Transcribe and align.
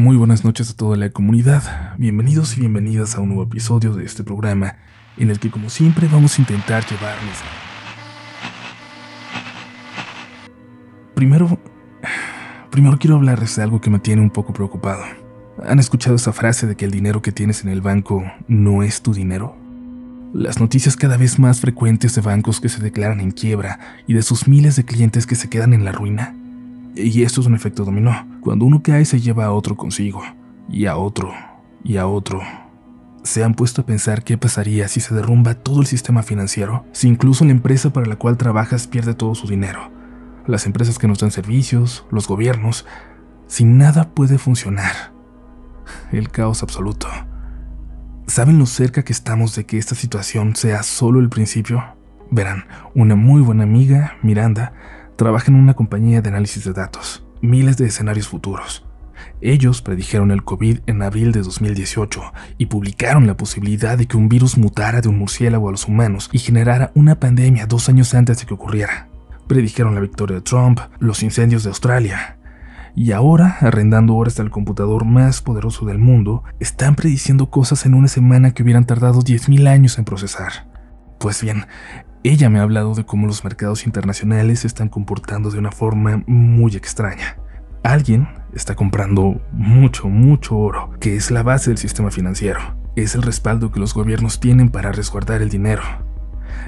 Muy 0.00 0.16
buenas 0.16 0.46
noches 0.46 0.70
a 0.70 0.76
toda 0.76 0.96
la 0.96 1.10
comunidad. 1.10 1.94
Bienvenidos 1.98 2.56
y 2.56 2.60
bienvenidas 2.60 3.16
a 3.16 3.20
un 3.20 3.28
nuevo 3.28 3.42
episodio 3.42 3.92
de 3.92 4.06
este 4.06 4.24
programa 4.24 4.76
en 5.18 5.28
el 5.28 5.38
que 5.38 5.50
como 5.50 5.68
siempre 5.68 6.08
vamos 6.10 6.38
a 6.38 6.40
intentar 6.40 6.82
llevarles... 6.86 7.36
Primero... 11.14 11.60
Primero 12.70 12.98
quiero 12.98 13.16
hablarles 13.16 13.54
de 13.56 13.62
algo 13.62 13.82
que 13.82 13.90
me 13.90 13.98
tiene 13.98 14.22
un 14.22 14.30
poco 14.30 14.54
preocupado. 14.54 15.02
¿Han 15.62 15.78
escuchado 15.78 16.16
esa 16.16 16.32
frase 16.32 16.66
de 16.66 16.76
que 16.76 16.86
el 16.86 16.92
dinero 16.92 17.20
que 17.20 17.30
tienes 17.30 17.62
en 17.62 17.68
el 17.68 17.82
banco 17.82 18.24
no 18.48 18.82
es 18.82 19.02
tu 19.02 19.12
dinero? 19.12 19.54
Las 20.32 20.60
noticias 20.60 20.96
cada 20.96 21.18
vez 21.18 21.38
más 21.38 21.60
frecuentes 21.60 22.14
de 22.14 22.22
bancos 22.22 22.62
que 22.62 22.70
se 22.70 22.80
declaran 22.80 23.20
en 23.20 23.32
quiebra 23.32 23.78
y 24.06 24.14
de 24.14 24.22
sus 24.22 24.48
miles 24.48 24.76
de 24.76 24.86
clientes 24.86 25.26
que 25.26 25.34
se 25.34 25.50
quedan 25.50 25.74
en 25.74 25.84
la 25.84 25.92
ruina 25.92 26.39
y 26.94 27.22
esto 27.22 27.40
es 27.40 27.46
un 27.46 27.54
efecto 27.54 27.84
dominó. 27.84 28.26
Cuando 28.40 28.64
uno 28.64 28.82
cae 28.82 29.04
se 29.04 29.20
lleva 29.20 29.46
a 29.46 29.52
otro 29.52 29.76
consigo, 29.76 30.22
y 30.68 30.86
a 30.86 30.96
otro, 30.96 31.32
y 31.84 31.96
a 31.96 32.06
otro. 32.06 32.40
¿Se 33.22 33.44
han 33.44 33.54
puesto 33.54 33.82
a 33.82 33.86
pensar 33.86 34.24
qué 34.24 34.38
pasaría 34.38 34.88
si 34.88 35.00
se 35.00 35.14
derrumba 35.14 35.54
todo 35.54 35.80
el 35.80 35.86
sistema 35.86 36.22
financiero? 36.22 36.86
Si 36.92 37.06
incluso 37.06 37.44
la 37.44 37.50
empresa 37.50 37.92
para 37.92 38.06
la 38.06 38.16
cual 38.16 38.38
trabajas 38.38 38.86
pierde 38.86 39.14
todo 39.14 39.34
su 39.34 39.46
dinero. 39.46 39.90
Las 40.46 40.64
empresas 40.64 40.98
que 40.98 41.06
nos 41.06 41.18
dan 41.18 41.30
servicios, 41.30 42.06
los 42.10 42.26
gobiernos. 42.26 42.86
Si 43.46 43.64
nada 43.64 44.10
puede 44.14 44.38
funcionar. 44.38 45.12
El 46.12 46.30
caos 46.30 46.62
absoluto. 46.62 47.08
¿Saben 48.26 48.58
lo 48.58 48.66
cerca 48.66 49.02
que 49.02 49.12
estamos 49.12 49.54
de 49.54 49.66
que 49.66 49.76
esta 49.76 49.94
situación 49.94 50.56
sea 50.56 50.82
solo 50.82 51.20
el 51.20 51.28
principio? 51.28 51.84
Verán, 52.30 52.64
una 52.94 53.16
muy 53.16 53.42
buena 53.42 53.64
amiga, 53.64 54.14
Miranda, 54.22 54.72
trabaja 55.20 55.50
en 55.50 55.56
una 55.56 55.74
compañía 55.74 56.22
de 56.22 56.30
análisis 56.30 56.64
de 56.64 56.72
datos, 56.72 57.22
miles 57.42 57.76
de 57.76 57.84
escenarios 57.84 58.26
futuros. 58.26 58.86
Ellos 59.42 59.82
predijeron 59.82 60.30
el 60.30 60.44
COVID 60.44 60.78
en 60.86 61.02
abril 61.02 61.30
de 61.32 61.42
2018 61.42 62.22
y 62.56 62.66
publicaron 62.66 63.26
la 63.26 63.36
posibilidad 63.36 63.98
de 63.98 64.06
que 64.06 64.16
un 64.16 64.30
virus 64.30 64.56
mutara 64.56 65.02
de 65.02 65.10
un 65.10 65.18
murciélago 65.18 65.68
a 65.68 65.72
los 65.72 65.86
humanos 65.86 66.30
y 66.32 66.38
generara 66.38 66.90
una 66.94 67.20
pandemia 67.20 67.66
dos 67.66 67.90
años 67.90 68.14
antes 68.14 68.38
de 68.38 68.46
que 68.46 68.54
ocurriera. 68.54 69.10
Predijeron 69.46 69.94
la 69.94 70.00
victoria 70.00 70.36
de 70.36 70.42
Trump, 70.42 70.80
los 71.00 71.22
incendios 71.22 71.64
de 71.64 71.68
Australia. 71.68 72.38
Y 72.96 73.12
ahora, 73.12 73.58
arrendando 73.60 74.14
horas 74.14 74.36
del 74.36 74.48
computador 74.48 75.04
más 75.04 75.42
poderoso 75.42 75.84
del 75.84 75.98
mundo, 75.98 76.44
están 76.60 76.94
prediciendo 76.94 77.50
cosas 77.50 77.84
en 77.84 77.92
una 77.92 78.08
semana 78.08 78.54
que 78.54 78.62
hubieran 78.62 78.86
tardado 78.86 79.20
10.000 79.20 79.68
años 79.68 79.98
en 79.98 80.06
procesar. 80.06 80.66
Pues 81.18 81.42
bien, 81.42 81.66
ella 82.22 82.50
me 82.50 82.58
ha 82.58 82.62
hablado 82.62 82.94
de 82.94 83.06
cómo 83.06 83.26
los 83.26 83.44
mercados 83.44 83.86
internacionales 83.86 84.60
se 84.60 84.66
están 84.66 84.90
comportando 84.90 85.50
de 85.50 85.58
una 85.58 85.72
forma 85.72 86.22
muy 86.26 86.76
extraña. 86.76 87.38
Alguien 87.82 88.28
está 88.52 88.74
comprando 88.74 89.40
mucho, 89.52 90.08
mucho 90.08 90.58
oro, 90.58 90.90
que 91.00 91.16
es 91.16 91.30
la 91.30 91.42
base 91.42 91.70
del 91.70 91.78
sistema 91.78 92.10
financiero. 92.10 92.60
Es 92.94 93.14
el 93.14 93.22
respaldo 93.22 93.72
que 93.72 93.80
los 93.80 93.94
gobiernos 93.94 94.38
tienen 94.38 94.68
para 94.68 94.92
resguardar 94.92 95.40
el 95.40 95.48
dinero. 95.48 95.82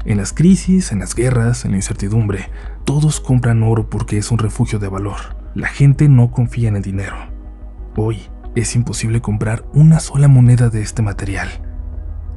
En 0.06 0.17
las 0.17 0.33
crisis, 0.33 0.91
en 0.91 1.00
las 1.00 1.14
guerras, 1.14 1.66
en 1.66 1.72
la 1.72 1.77
incertidumbre, 1.77 2.48
todos 2.84 3.20
compran 3.20 3.62
oro 3.62 3.91
porque 3.91 4.16
es 4.16 4.31
un 4.31 4.39
refugio 4.39 4.78
de 4.78 4.89
valor. 4.89 5.37
La 5.55 5.69
gente 5.69 6.09
no 6.09 6.31
confía 6.31 6.69
en 6.69 6.77
el 6.77 6.83
dinero. 6.83 7.16
Hoy 7.94 8.22
es 8.55 8.75
imposible 8.75 9.20
comprar 9.20 9.66
una 9.75 10.00
sola 10.00 10.28
moneda 10.28 10.70
de 10.70 10.81
este 10.81 11.03
material. 11.03 11.48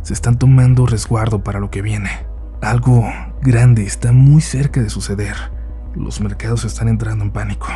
Se 0.02 0.14
están 0.14 0.38
tomando 0.38 0.86
resguardo 0.86 1.46
para 1.46 1.62
lo 1.62 1.72
que 1.72 1.82
viene. 1.82 2.10
Algo 2.62 3.06
grande 3.42 3.84
está 3.84 4.12
muy 4.12 4.42
cerca 4.42 4.82
de 4.82 4.90
suceder. 4.90 5.36
Los 5.94 6.20
mercados 6.22 6.66
están 6.66 6.88
entrando 6.88 7.24
en 7.24 7.32
pánico. 7.32 7.68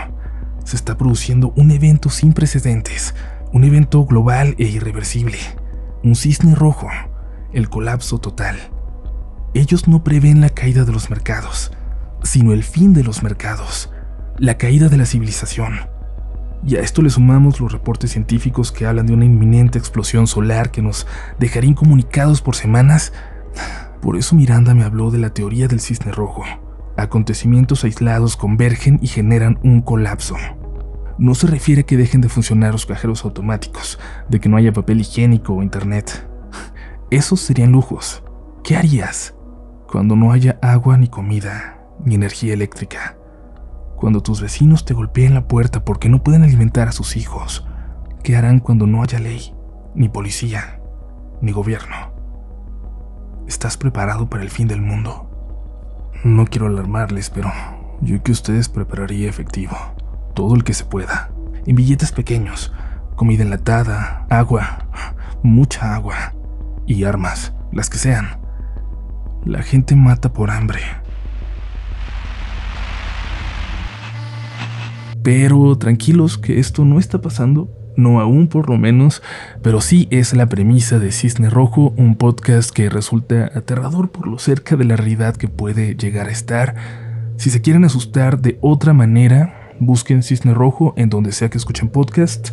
Se 0.63 0.75
está 0.75 0.97
produciendo 0.97 1.53
un 1.55 1.71
evento 1.71 2.09
sin 2.09 2.33
precedentes, 2.33 3.13
un 3.51 3.63
evento 3.63 4.05
global 4.05 4.55
e 4.57 4.63
irreversible. 4.63 5.37
Un 6.03 6.15
cisne 6.15 6.55
rojo, 6.55 6.87
el 7.53 7.69
colapso 7.69 8.19
total. 8.19 8.57
Ellos 9.53 9.87
no 9.87 10.03
prevén 10.03 10.41
la 10.41 10.49
caída 10.49 10.85
de 10.85 10.91
los 10.91 11.09
mercados, 11.09 11.71
sino 12.23 12.53
el 12.53 12.63
fin 12.63 12.93
de 12.93 13.03
los 13.03 13.21
mercados, 13.21 13.91
la 14.37 14.57
caída 14.57 14.89
de 14.89 14.97
la 14.97 15.05
civilización. 15.05 15.79
Y 16.65 16.75
a 16.75 16.81
esto 16.81 17.01
le 17.01 17.09
sumamos 17.09 17.59
los 17.59 17.71
reportes 17.71 18.11
científicos 18.11 18.71
que 18.71 18.85
hablan 18.85 19.07
de 19.07 19.13
una 19.13 19.25
inminente 19.25 19.77
explosión 19.77 20.27
solar 20.27 20.71
que 20.71 20.81
nos 20.81 21.07
dejaría 21.39 21.69
incomunicados 21.69 22.41
por 22.41 22.55
semanas 22.55 23.13
por 24.01 24.17
eso 24.17 24.35
Miranda 24.35 24.73
me 24.73 24.83
habló 24.83 25.11
de 25.11 25.17
la 25.17 25.31
teoría 25.31 25.67
del 25.67 25.81
cisne 25.81 26.11
rojo. 26.11 26.43
Acontecimientos 26.97 27.83
aislados 27.83 28.37
convergen 28.37 28.99
y 29.01 29.07
generan 29.07 29.59
un 29.63 29.81
colapso. 29.81 30.35
No 31.17 31.35
se 31.35 31.47
refiere 31.47 31.81
a 31.81 31.85
que 31.85 31.97
dejen 31.97 32.21
de 32.21 32.29
funcionar 32.29 32.71
los 32.71 32.85
cajeros 32.85 33.25
automáticos, 33.25 33.99
de 34.29 34.39
que 34.39 34.47
no 34.47 34.57
haya 34.57 34.71
papel 34.71 35.01
higiénico 35.01 35.53
o 35.53 35.63
internet. 35.63 36.29
Esos 37.09 37.41
serían 37.41 37.71
lujos. 37.71 38.23
¿Qué 38.63 38.77
harías 38.77 39.35
cuando 39.91 40.15
no 40.15 40.31
haya 40.31 40.59
agua 40.61 40.97
ni 40.97 41.07
comida, 41.07 41.79
ni 42.05 42.15
energía 42.15 42.53
eléctrica? 42.53 43.17
Cuando 43.97 44.21
tus 44.21 44.41
vecinos 44.41 44.85
te 44.85 44.93
golpeen 44.93 45.33
la 45.33 45.47
puerta 45.47 45.83
porque 45.83 46.07
no 46.07 46.23
pueden 46.23 46.43
alimentar 46.43 46.87
a 46.87 46.93
sus 46.93 47.17
hijos. 47.17 47.67
¿Qué 48.23 48.37
harán 48.37 48.59
cuando 48.59 48.87
no 48.87 49.03
haya 49.03 49.19
ley, 49.19 49.53
ni 49.95 50.07
policía, 50.07 50.79
ni 51.41 51.51
gobierno? 51.51 52.08
¿Estás 53.49 53.77
preparado 53.77 54.29
para 54.29 54.43
el 54.43 54.51
fin 54.51 54.67
del 54.67 54.79
mundo? 54.79 55.27
No 56.23 56.45
quiero 56.45 56.67
alarmarles, 56.67 57.31
pero 57.31 57.51
yo 57.99 58.21
que 58.21 58.31
ustedes 58.31 58.69
prepararía 58.69 59.27
efectivo, 59.27 59.75
todo 60.35 60.53
el 60.53 60.63
que 60.63 60.75
se 60.75 60.85
pueda, 60.85 61.31
en 61.65 61.75
billetes 61.75 62.11
pequeños, 62.11 62.71
comida 63.15 63.41
enlatada, 63.41 64.27
agua, 64.29 64.85
mucha 65.41 65.95
agua 65.95 66.35
y 66.85 67.05
armas, 67.05 67.51
las 67.71 67.89
que 67.89 67.97
sean. 67.97 68.39
La 69.43 69.63
gente 69.63 69.95
mata 69.95 70.31
por 70.31 70.51
hambre. 70.51 70.81
Pero 75.23 75.75
tranquilos 75.79 76.37
que 76.37 76.59
esto 76.59 76.85
no 76.85 76.99
está 76.99 77.19
pasando 77.19 77.78
no 77.95 78.19
aún 78.19 78.47
por 78.47 78.69
lo 78.69 78.77
menos, 78.77 79.21
pero 79.61 79.81
sí 79.81 80.07
es 80.11 80.33
la 80.33 80.47
premisa 80.47 80.99
de 80.99 81.11
Cisne 81.11 81.49
Rojo, 81.49 81.93
un 81.97 82.15
podcast 82.15 82.71
que 82.71 82.89
resulta 82.89 83.51
aterrador 83.55 84.11
por 84.11 84.27
lo 84.27 84.39
cerca 84.39 84.75
de 84.75 84.85
la 84.85 84.95
realidad 84.95 85.35
que 85.35 85.47
puede 85.47 85.95
llegar 85.95 86.27
a 86.27 86.31
estar. 86.31 86.75
Si 87.37 87.49
se 87.49 87.61
quieren 87.61 87.85
asustar 87.85 88.39
de 88.39 88.57
otra 88.61 88.93
manera, 88.93 89.75
busquen 89.79 90.23
Cisne 90.23 90.53
Rojo 90.53 90.93
en 90.97 91.09
donde 91.09 91.31
sea 91.31 91.49
que 91.49 91.57
escuchen 91.57 91.89
podcast. 91.89 92.49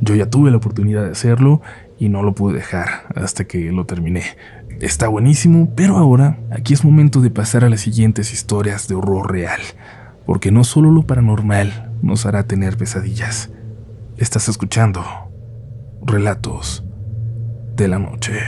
Yo 0.00 0.14
ya 0.14 0.30
tuve 0.30 0.50
la 0.50 0.56
oportunidad 0.56 1.04
de 1.04 1.12
hacerlo 1.12 1.62
y 1.98 2.08
no 2.08 2.22
lo 2.22 2.34
pude 2.34 2.54
dejar 2.54 3.06
hasta 3.14 3.44
que 3.44 3.70
lo 3.72 3.86
terminé. 3.86 4.22
Está 4.80 5.08
buenísimo, 5.08 5.72
pero 5.76 5.96
ahora 5.96 6.38
aquí 6.50 6.74
es 6.74 6.84
momento 6.84 7.20
de 7.20 7.30
pasar 7.30 7.64
a 7.64 7.70
las 7.70 7.80
siguientes 7.80 8.32
historias 8.32 8.88
de 8.88 8.96
horror 8.96 9.30
real, 9.30 9.60
porque 10.26 10.50
no 10.50 10.64
solo 10.64 10.90
lo 10.90 11.06
paranormal 11.06 11.92
nos 12.02 12.26
hará 12.26 12.46
tener 12.46 12.76
pesadillas. 12.76 13.50
Estás 14.16 14.48
escuchando 14.48 15.02
Relatos 16.00 16.84
de 17.74 17.88
la 17.88 17.98
Noche. 17.98 18.38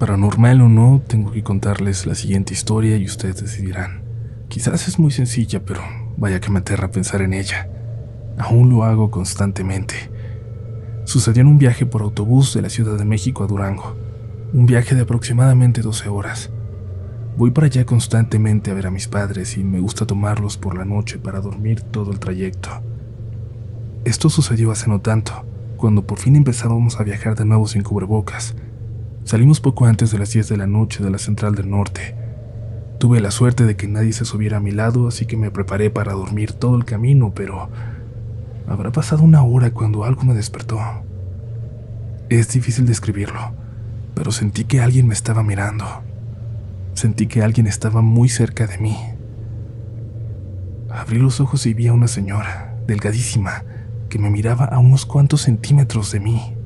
Paranormal 0.00 0.62
o 0.62 0.68
no, 0.68 1.00
tengo 1.06 1.30
que 1.30 1.44
contarles 1.44 2.06
la 2.06 2.16
siguiente 2.16 2.52
historia 2.52 2.96
y 2.96 3.04
ustedes 3.04 3.40
decidirán. 3.40 4.02
Quizás 4.48 4.88
es 4.88 4.98
muy 4.98 5.12
sencilla, 5.12 5.64
pero 5.64 5.80
vaya 6.16 6.40
que 6.40 6.50
me 6.50 6.58
aterra 6.58 6.90
pensar 6.90 7.22
en 7.22 7.32
ella. 7.32 7.68
Aún 8.36 8.68
lo 8.68 8.82
hago 8.82 9.12
constantemente. 9.12 10.10
Sucedió 11.04 11.42
en 11.42 11.46
un 11.46 11.58
viaje 11.58 11.86
por 11.86 12.02
autobús 12.02 12.52
de 12.52 12.62
la 12.62 12.68
Ciudad 12.68 12.98
de 12.98 13.04
México 13.04 13.44
a 13.44 13.46
Durango, 13.46 13.96
un 14.52 14.66
viaje 14.66 14.96
de 14.96 15.02
aproximadamente 15.02 15.82
12 15.82 16.08
horas. 16.08 16.50
Voy 17.36 17.50
para 17.50 17.66
allá 17.66 17.84
constantemente 17.84 18.70
a 18.70 18.74
ver 18.74 18.86
a 18.86 18.92
mis 18.92 19.08
padres 19.08 19.56
y 19.56 19.64
me 19.64 19.80
gusta 19.80 20.06
tomarlos 20.06 20.56
por 20.56 20.78
la 20.78 20.84
noche 20.84 21.18
para 21.18 21.40
dormir 21.40 21.80
todo 21.80 22.12
el 22.12 22.20
trayecto. 22.20 22.70
Esto 24.04 24.30
sucedió 24.30 24.70
hace 24.70 24.88
no 24.88 25.00
tanto, 25.00 25.44
cuando 25.76 26.06
por 26.06 26.18
fin 26.18 26.36
empezábamos 26.36 27.00
a 27.00 27.02
viajar 27.02 27.34
de 27.34 27.44
nuevo 27.44 27.66
sin 27.66 27.82
cubrebocas. 27.82 28.54
Salimos 29.24 29.60
poco 29.60 29.86
antes 29.86 30.12
de 30.12 30.18
las 30.18 30.32
10 30.32 30.48
de 30.48 30.56
la 30.58 30.68
noche 30.68 31.02
de 31.02 31.10
la 31.10 31.18
Central 31.18 31.56
del 31.56 31.68
Norte. 31.68 32.14
Tuve 32.98 33.20
la 33.20 33.32
suerte 33.32 33.64
de 33.64 33.74
que 33.74 33.88
nadie 33.88 34.12
se 34.12 34.24
subiera 34.24 34.58
a 34.58 34.60
mi 34.60 34.70
lado, 34.70 35.08
así 35.08 35.26
que 35.26 35.36
me 35.36 35.50
preparé 35.50 35.90
para 35.90 36.12
dormir 36.12 36.52
todo 36.52 36.76
el 36.76 36.84
camino, 36.84 37.32
pero 37.34 37.68
habrá 38.68 38.92
pasado 38.92 39.24
una 39.24 39.42
hora 39.42 39.72
cuando 39.72 40.04
algo 40.04 40.22
me 40.22 40.34
despertó. 40.34 40.78
Es 42.28 42.48
difícil 42.52 42.86
describirlo, 42.86 43.54
pero 44.14 44.30
sentí 44.30 44.62
que 44.62 44.80
alguien 44.80 45.08
me 45.08 45.14
estaba 45.14 45.42
mirando. 45.42 45.84
Sentí 46.94 47.26
que 47.26 47.42
alguien 47.42 47.66
estaba 47.66 48.02
muy 48.02 48.28
cerca 48.28 48.66
de 48.66 48.78
mí. 48.78 48.96
Abrí 50.88 51.18
los 51.18 51.40
ojos 51.40 51.66
y 51.66 51.74
vi 51.74 51.88
a 51.88 51.92
una 51.92 52.06
señora, 52.06 52.76
delgadísima, 52.86 53.64
que 54.08 54.18
me 54.20 54.30
miraba 54.30 54.66
a 54.66 54.78
unos 54.78 55.04
cuantos 55.04 55.42
centímetros 55.42 56.12
de 56.12 56.20
mí. 56.20 56.56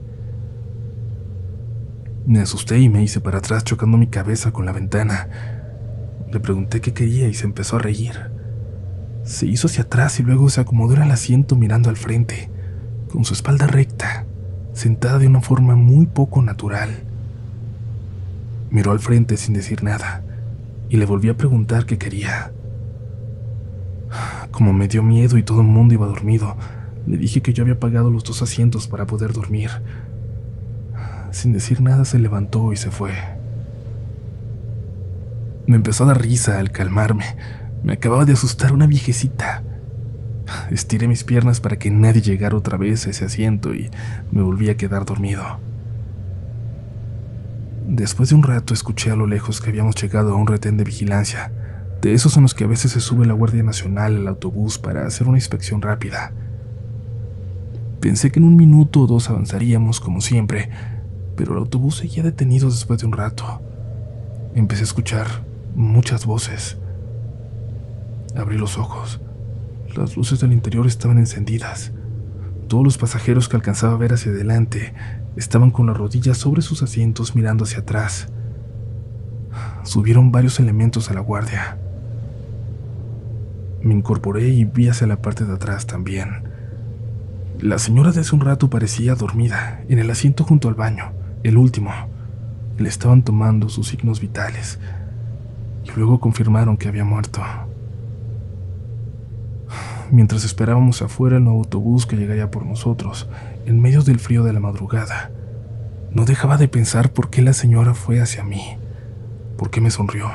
Me 2.26 2.40
asusté 2.40 2.78
y 2.78 2.90
me 2.90 3.02
hice 3.02 3.22
para 3.22 3.38
atrás 3.38 3.64
chocando 3.64 3.96
mi 3.96 4.08
cabeza 4.08 4.52
con 4.52 4.66
la 4.66 4.72
ventana. 4.72 5.28
Le 6.30 6.40
pregunté 6.40 6.82
qué 6.82 6.92
quería 6.92 7.26
y 7.26 7.32
se 7.32 7.46
empezó 7.46 7.76
a 7.76 7.80
reír. 7.80 8.30
Se 9.22 9.46
hizo 9.46 9.66
hacia 9.66 9.84
atrás 9.84 10.20
y 10.20 10.25
luego 10.25 10.50
se 10.50 10.60
acomodó 10.60 10.94
en 10.96 11.04
el 11.04 11.10
asiento 11.10 11.56
mirando 11.56 11.88
al 11.88 11.96
frente, 11.96 12.50
con 13.10 13.25
su 13.25 13.32
espalda 13.32 13.66
recta, 13.66 14.26
sentada 14.75 15.19
de 15.19 15.26
una 15.26 15.40
forma 15.40 15.75
muy 15.75 16.04
poco 16.04 16.42
natural. 16.42 17.07
Miró 18.70 18.93
al 18.93 19.00
frente 19.00 19.37
sin 19.37 19.55
decir 19.55 19.82
nada 19.82 20.23
y 20.88 20.97
le 20.97 21.06
volví 21.06 21.29
a 21.29 21.37
preguntar 21.37 21.87
qué 21.87 21.99
quería. 21.99 22.53
Como 24.50 24.73
me 24.73 24.88
dio 24.88 25.03
miedo 25.03 25.38
y 25.38 25.43
todo 25.43 25.61
el 25.61 25.67
mundo 25.67 25.94
iba 25.94 26.06
dormido, 26.06 26.56
le 27.06 27.17
dije 27.17 27.43
que 27.43 27.53
yo 27.53 27.62
había 27.62 27.79
pagado 27.79 28.11
los 28.11 28.25
dos 28.25 28.43
asientos 28.43 28.88
para 28.88 29.06
poder 29.06 29.32
dormir. 29.32 29.70
Sin 31.31 31.53
decir 31.53 31.81
nada 31.81 32.05
se 32.05 32.19
levantó 32.19 32.73
y 32.73 32.76
se 32.76 32.91
fue. 32.91 33.12
Me 35.67 35.76
empezó 35.76 36.05
a 36.05 36.09
dar 36.09 36.21
risa 36.21 36.59
al 36.59 36.71
calmarme. 36.71 37.25
Me 37.82 37.93
acababa 37.93 38.25
de 38.25 38.32
asustar 38.32 38.73
una 38.73 38.87
viejecita. 38.87 39.62
Estiré 40.71 41.09
mis 41.09 41.25
piernas 41.25 41.61
para 41.61 41.79
que 41.79 41.91
nadie 41.91 42.23
llegara 42.23 42.56
otra 42.56 42.79
vez 42.79 43.06
a 43.06 43.11
ese 43.11 43.26
asiento 43.26 43.75
y 43.75 43.91
me 44.31 44.43
volví 44.43 44.71
a 44.71 44.76
quedar 44.76 45.05
dormido. 45.05 45.61
Después 47.99 48.29
de 48.29 48.37
un 48.37 48.45
rato 48.45 48.75
escuché 48.75 49.11
a 49.11 49.17
lo 49.17 49.27
lejos 49.27 49.61
que 49.61 49.71
habíamos 49.71 49.97
llegado 49.97 50.33
a 50.33 50.37
un 50.37 50.47
retén 50.47 50.77
de 50.77 50.85
vigilancia, 50.85 51.50
de 52.00 52.15
esos 52.15 52.37
en 52.37 52.45
los 52.45 52.55
que 52.55 52.62
a 52.62 52.69
veces 52.69 52.93
se 52.93 53.00
sube 53.00 53.27
la 53.27 53.33
Guardia 53.33 53.65
Nacional 53.65 54.19
al 54.19 54.29
autobús 54.29 54.79
para 54.79 55.05
hacer 55.05 55.27
una 55.27 55.37
inspección 55.37 55.83
rápida. 55.83 56.33
Pensé 57.99 58.31
que 58.31 58.39
en 58.39 58.47
un 58.47 58.55
minuto 58.55 59.00
o 59.00 59.06
dos 59.09 59.29
avanzaríamos 59.31 59.99
como 59.99 60.21
siempre, 60.21 60.71
pero 61.35 61.55
el 61.55 61.59
autobús 61.59 61.97
seguía 61.97 62.23
detenido 62.23 62.71
después 62.71 63.00
de 63.00 63.06
un 63.06 63.15
rato. 63.15 63.61
Empecé 64.55 64.83
a 64.83 64.85
escuchar 64.85 65.27
muchas 65.75 66.25
voces. 66.25 66.79
Abrí 68.37 68.59
los 68.59 68.79
ojos. 68.79 69.21
Las 69.97 70.17
luces 70.17 70.39
del 70.39 70.53
interior 70.53 70.87
estaban 70.87 71.19
encendidas. 71.19 71.91
Todos 72.69 72.85
los 72.85 72.97
pasajeros 72.97 73.49
que 73.49 73.56
alcanzaba 73.56 73.95
a 73.95 73.99
ver 73.99 74.12
hacia 74.12 74.31
adelante 74.31 74.95
estaban 75.38 75.70
con 75.70 75.87
las 75.87 75.96
rodillas 75.96 76.37
sobre 76.37 76.62
sus 76.62 76.82
asientos 76.82 77.37
mirando 77.37 77.64
hacia 77.64 77.79
atrás. 77.79 78.29
Subieron 79.85 80.32
varios 80.32 80.58
elementos 80.58 81.11
a 81.11 81.14
la 81.14 81.20
guardia. 81.20 81.79
Me 83.81 83.94
incorporé 83.94 84.49
y 84.49 84.64
vi 84.64 84.88
hacia 84.88 85.06
la 85.06 85.23
parte 85.23 85.44
de 85.44 85.55
atrás 85.55 85.87
también. 85.87 86.43
La 87.61 87.79
señora 87.79 88.11
de 88.11 88.20
hace 88.20 88.35
un 88.35 88.40
rato 88.40 88.69
parecía 88.69 89.14
dormida, 89.14 89.82
en 89.88 90.00
el 90.00 90.11
asiento 90.11 90.43
junto 90.43 90.69
al 90.69 90.75
baño, 90.75 91.12
el 91.44 91.56
último. 91.56 91.93
Le 92.76 92.88
estaban 92.88 93.23
tomando 93.23 93.69
sus 93.69 93.88
signos 93.88 94.20
vitales 94.20 94.81
y 95.85 95.90
luego 95.96 96.19
confirmaron 96.19 96.76
que 96.76 96.88
había 96.88 97.05
muerto. 97.05 97.40
Mientras 100.10 100.44
esperábamos 100.44 101.02
afuera 101.02 101.37
el 101.37 101.46
autobús 101.46 102.06
que 102.06 102.16
llegaría 102.16 102.50
por 102.50 102.64
nosotros, 102.64 103.28
en 103.66 103.81
medio 103.81 104.02
del 104.02 104.19
frío 104.19 104.43
de 104.43 104.55
la 104.55 104.60
madrugada, 104.60 105.31
no 106.10 106.25
dejaba 106.25 106.56
de 106.56 106.69
pensar 106.69 107.12
por 107.12 107.28
qué 107.28 107.43
la 107.43 107.52
señora 107.52 107.93
fue 107.93 108.20
hacia 108.20 108.43
mí, 108.43 108.78
por 109.58 109.70
qué 109.70 109.82
me 109.82 109.90
sonrió, 109.90 110.31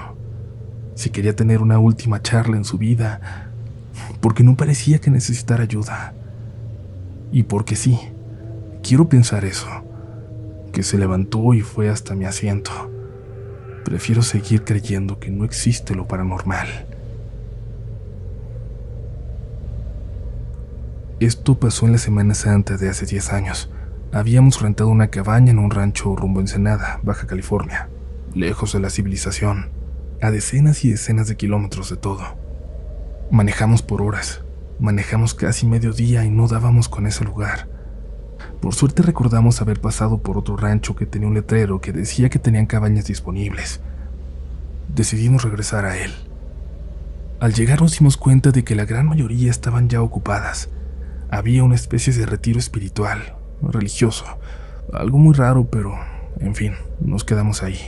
si 0.94 1.10
quería 1.10 1.36
tener 1.36 1.62
una 1.62 1.80
última 1.80 2.22
charla 2.22 2.58
en 2.58 2.66
su 2.66 2.78
vida, 2.78 3.50
porque 4.22 4.44
no 4.44 4.56
parecía 4.56 5.00
que 5.00 5.10
necesitara 5.10 5.64
ayuda. 5.64 6.14
Y 7.32 7.44
porque 7.44 7.76
sí, 7.76 8.00
quiero 8.84 9.10
pensar 9.10 9.44
eso, 9.44 9.68
que 10.72 10.84
se 10.84 11.00
levantó 11.00 11.56
y 11.56 11.62
fue 11.62 11.90
hasta 11.90 12.14
mi 12.14 12.26
asiento. 12.26 12.72
Prefiero 13.84 14.22
seguir 14.22 14.64
creyendo 14.64 15.20
que 15.20 15.32
no 15.32 15.46
existe 15.46 15.96
lo 15.96 16.08
paranormal. 16.08 16.68
Esto 21.24 21.58
pasó 21.58 21.86
en 21.86 21.94
la 21.94 22.00
Semana 22.00 22.34
Santa 22.34 22.76
de 22.76 22.90
hace 22.90 23.06
10 23.06 23.32
años. 23.32 23.70
Habíamos 24.12 24.62
rentado 24.62 24.90
una 24.90 25.08
cabaña 25.08 25.52
en 25.52 25.58
un 25.58 25.72
rancho 25.72 26.18
rumbo 26.18 26.42
Ensenada, 26.42 27.00
Baja 27.02 27.28
California, 27.28 27.88
lejos 28.36 28.74
de 28.74 28.82
la 28.82 28.90
civilización, 28.90 29.70
a 30.22 30.32
decenas 30.32 30.84
y 30.84 30.92
decenas 30.92 31.30
de 31.30 31.38
kilómetros 31.38 31.90
de 31.90 31.96
todo. 31.96 32.26
Manejamos 33.32 33.82
por 33.82 34.02
horas, 34.02 34.42
manejamos 34.82 35.34
casi 35.34 35.66
medio 35.66 35.94
día 35.94 36.26
y 36.26 36.30
no 36.30 36.50
dábamos 36.50 36.90
con 36.90 37.08
ese 37.08 37.24
lugar. 37.24 37.70
Por 38.60 38.76
suerte 38.76 39.02
recordamos 39.02 39.62
haber 39.62 39.80
pasado 39.80 40.18
por 40.18 40.38
otro 40.38 40.58
rancho 40.58 40.94
que 40.94 41.06
tenía 41.06 41.30
un 41.30 41.36
letrero 41.36 41.80
que 41.80 41.94
decía 41.94 42.28
que 42.28 42.40
tenían 42.40 42.66
cabañas 42.66 43.06
disponibles. 43.06 43.80
Decidimos 44.94 45.46
regresar 45.46 45.86
a 45.86 45.98
él. 45.98 46.12
Al 47.40 47.54
llegar 47.54 47.82
nos 47.82 47.98
dimos 47.98 48.18
cuenta 48.18 48.52
de 48.52 48.66
que 48.66 48.76
la 48.76 48.84
gran 48.84 49.08
mayoría 49.08 49.52
estaban 49.52 49.88
ya 49.88 50.02
ocupadas 50.02 50.68
había 51.34 51.64
una 51.64 51.74
especie 51.74 52.14
de 52.14 52.28
retiro 52.28 52.60
espiritual, 52.60 53.36
religioso, 53.60 54.24
algo 54.94 55.18
muy 55.18 55.34
raro, 55.34 55.66
pero, 55.66 55.96
en 56.40 56.54
fin, 56.54 56.74
nos 57.02 57.24
quedamos 57.24 57.64
ahí. 57.64 57.80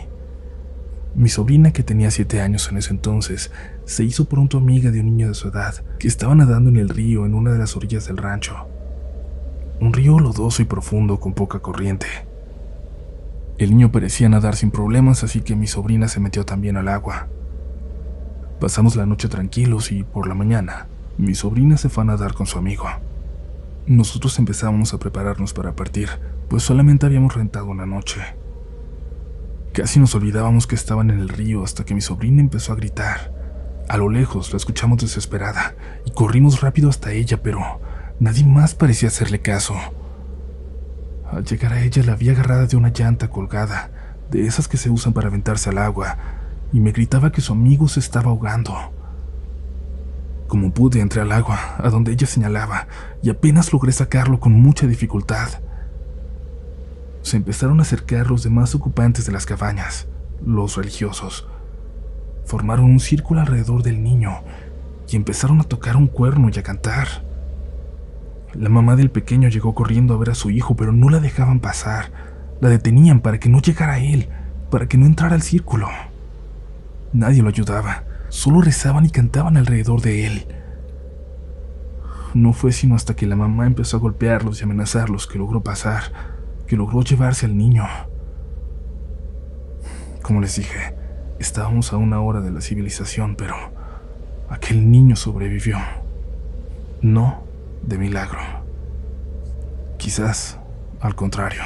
Mi 1.14 1.30
sobrina, 1.30 1.72
que 1.72 1.84
tenía 1.84 2.10
siete 2.10 2.42
años 2.42 2.68
en 2.72 2.78
ese 2.78 2.90
entonces, 2.90 3.52
se 3.86 4.04
hizo 4.04 4.26
pronto 4.26 4.58
amiga 4.58 4.90
de 4.90 5.02
un 5.02 5.06
niño 5.06 5.28
de 5.28 5.36
su 5.36 5.50
edad 5.50 5.76
que 6.00 6.08
estaba 6.08 6.34
nadando 6.34 6.72
en 6.72 6.78
el 6.78 6.90
río 6.90 7.26
en 7.28 7.36
una 7.36 7.52
de 7.52 7.60
las 7.60 7.78
orillas 7.78 8.08
del 8.08 8.18
rancho. 8.18 8.68
Un 9.80 9.94
río 9.94 10.20
lodoso 10.20 10.64
y 10.64 10.66
profundo 10.66 11.20
con 11.20 11.34
poca 11.34 11.60
corriente. 11.60 12.08
El 13.60 13.70
niño 13.70 13.92
parecía 13.92 14.28
nadar 14.28 14.56
sin 14.56 14.72
problemas, 14.72 15.24
así 15.24 15.42
que 15.42 15.56
mi 15.56 15.68
sobrina 15.68 16.08
se 16.08 16.20
metió 16.20 16.46
también 16.46 16.78
al 16.78 16.88
agua. 16.88 17.28
Pasamos 18.60 18.96
la 18.96 19.06
noche 19.06 19.30
tranquilos 19.30 19.92
y 19.92 20.04
por 20.04 20.28
la 20.28 20.34
mañana, 20.34 20.88
mi 21.20 21.36
sobrina 21.36 21.78
se 21.78 21.90
fue 21.90 22.04
a 22.04 22.08
nadar 22.08 22.34
con 22.34 22.48
su 22.48 22.58
amigo. 22.58 22.88
Nosotros 23.88 24.40
empezábamos 24.40 24.96
a 24.96 24.98
prepararnos 24.98 25.54
para 25.54 25.76
partir, 25.76 26.10
pues 26.50 26.64
solamente 26.64 27.06
habíamos 27.06 27.36
rentado 27.36 27.68
una 27.68 27.86
noche. 27.86 28.20
Casi 29.74 30.00
nos 30.00 30.16
olvidábamos 30.16 30.66
que 30.66 30.74
estaban 30.74 31.12
en 31.12 31.20
el 31.20 31.30
río 31.30 31.64
hasta 31.64 31.86
que 31.86 31.94
mi 31.94 32.02
sobrina 32.02 32.42
empezó 32.42 32.74
a 32.74 32.78
gritar. 32.78 33.32
A 33.88 33.98
lo 33.98 34.10
lejos 34.10 34.52
la 34.52 34.58
escuchamos 34.58 34.98
desesperada 35.02 35.76
y 36.04 36.12
corrimos 36.12 36.62
rápido 36.62 36.90
hasta 36.90 37.12
ella, 37.12 37.44
pero 37.44 37.80
nadie 38.20 38.44
más 38.44 38.74
parecía 38.74 39.10
hacerle 39.10 39.42
caso. 39.42 39.76
Al 41.32 41.44
llegar 41.44 41.74
a 41.74 41.84
ella 41.84 42.02
la 42.04 42.16
vi 42.16 42.30
agarrada 42.30 42.66
de 42.66 42.78
una 42.78 42.90
llanta 42.90 43.30
colgada, 43.30 43.92
de 44.32 44.48
esas 44.48 44.68
que 44.68 44.78
se 44.78 44.90
usan 44.90 45.14
para 45.14 45.28
aventarse 45.28 45.70
al 45.70 45.78
agua, 45.78 46.18
y 46.74 46.80
me 46.80 46.92
gritaba 46.92 47.32
que 47.32 47.42
su 47.42 47.54
amigo 47.54 47.88
se 47.88 48.00
estaba 48.00 48.32
ahogando. 48.32 48.74
Como 50.48 50.72
pude, 50.72 51.00
entré 51.00 51.22
al 51.22 51.32
agua, 51.32 51.76
a 51.78 51.90
donde 51.90 52.12
ella 52.12 52.28
señalaba, 52.28 52.88
y 53.24 53.30
apenas 53.30 53.74
logré 53.74 53.92
sacarlo 53.92 54.40
con 54.40 54.54
mucha 54.54 54.86
dificultad. 54.86 55.50
Se 57.24 57.38
empezaron 57.38 57.80
a 57.80 57.84
acercar 57.84 58.30
los 58.30 58.44
demás 58.44 58.76
ocupantes 58.76 59.26
de 59.26 59.32
las 59.32 59.48
cabañas, 59.48 60.08
los 60.46 60.78
religiosos. 60.78 61.48
Formaron 62.46 62.86
un 62.86 63.00
círculo 63.00 63.42
alrededor 63.42 63.82
del 63.82 64.04
niño 64.04 64.44
y 65.10 65.16
empezaron 65.16 65.60
a 65.60 65.64
tocar 65.64 65.98
un 65.98 66.08
cuerno 66.08 66.50
y 66.54 66.60
a 66.60 66.64
cantar. 66.64 67.08
La 68.54 68.70
mamá 68.70 68.96
del 68.96 69.10
pequeño 69.10 69.50
llegó 69.50 69.74
corriendo 69.76 70.14
a 70.14 70.18
ver 70.18 70.30
a 70.30 70.36
su 70.36 70.50
hijo, 70.50 70.76
pero 70.76 70.92
no 70.92 71.10
la 71.10 71.20
dejaban 71.20 71.60
pasar. 71.60 72.12
La 72.62 72.70
detenían 72.70 73.20
para 73.20 73.40
que 73.40 73.50
no 73.50 73.60
llegara 73.60 73.94
a 73.94 74.00
él, 74.00 74.30
para 74.72 74.88
que 74.88 74.98
no 74.98 75.06
entrara 75.06 75.36
al 75.36 75.42
círculo. 75.42 75.90
Nadie 77.12 77.42
lo 77.42 77.50
ayudaba. 77.50 78.05
Solo 78.30 78.62
rezaban 78.62 79.06
y 79.06 79.10
cantaban 79.10 79.58
alrededor 79.58 80.02
de 80.02 80.28
él. 80.28 80.48
No 82.34 82.52
fue 82.52 82.72
sino 82.72 82.96
hasta 82.96 83.16
que 83.16 83.28
la 83.28 83.36
mamá 83.36 83.66
empezó 83.66 83.98
a 83.98 84.00
golpearlos 84.02 84.60
y 84.60 84.64
amenazarlos 84.64 85.26
que 85.26 85.38
logró 85.38 85.64
pasar, 85.64 86.04
que 86.68 86.76
logró 86.76 87.02
llevarse 87.02 87.46
al 87.46 87.58
niño. 87.58 87.86
Como 90.22 90.42
les 90.42 90.56
dije, 90.56 90.96
estábamos 91.40 91.94
a 91.94 91.98
una 91.98 92.20
hora 92.20 92.42
de 92.42 92.52
la 92.52 92.62
civilización, 92.62 93.36
pero 93.36 93.56
aquel 94.50 94.92
niño 94.92 95.16
sobrevivió. 95.16 95.78
No 97.02 97.44
de 97.84 97.98
milagro. 97.98 98.40
Quizás 99.98 100.60
al 101.00 101.16
contrario. 101.16 101.62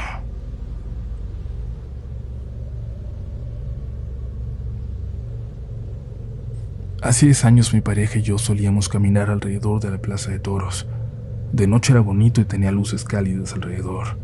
Hace 7.01 7.27
10 7.27 7.45
años 7.45 7.73
mi 7.73 7.79
pareja 7.79 8.19
y 8.19 8.23
yo 8.23 8.37
solíamos 8.37 8.89
caminar 8.89 9.29
alrededor 9.29 9.79
de 9.79 9.89
la 9.89 9.99
plaza 9.99 10.31
de 10.31 10.39
toros. 10.39 10.85
De 11.53 11.65
noche 11.65 11.93
era 11.93 12.01
bonito 12.01 12.41
y 12.41 12.45
tenía 12.45 12.73
luces 12.73 13.05
cálidas 13.05 13.53
alrededor. 13.53 14.19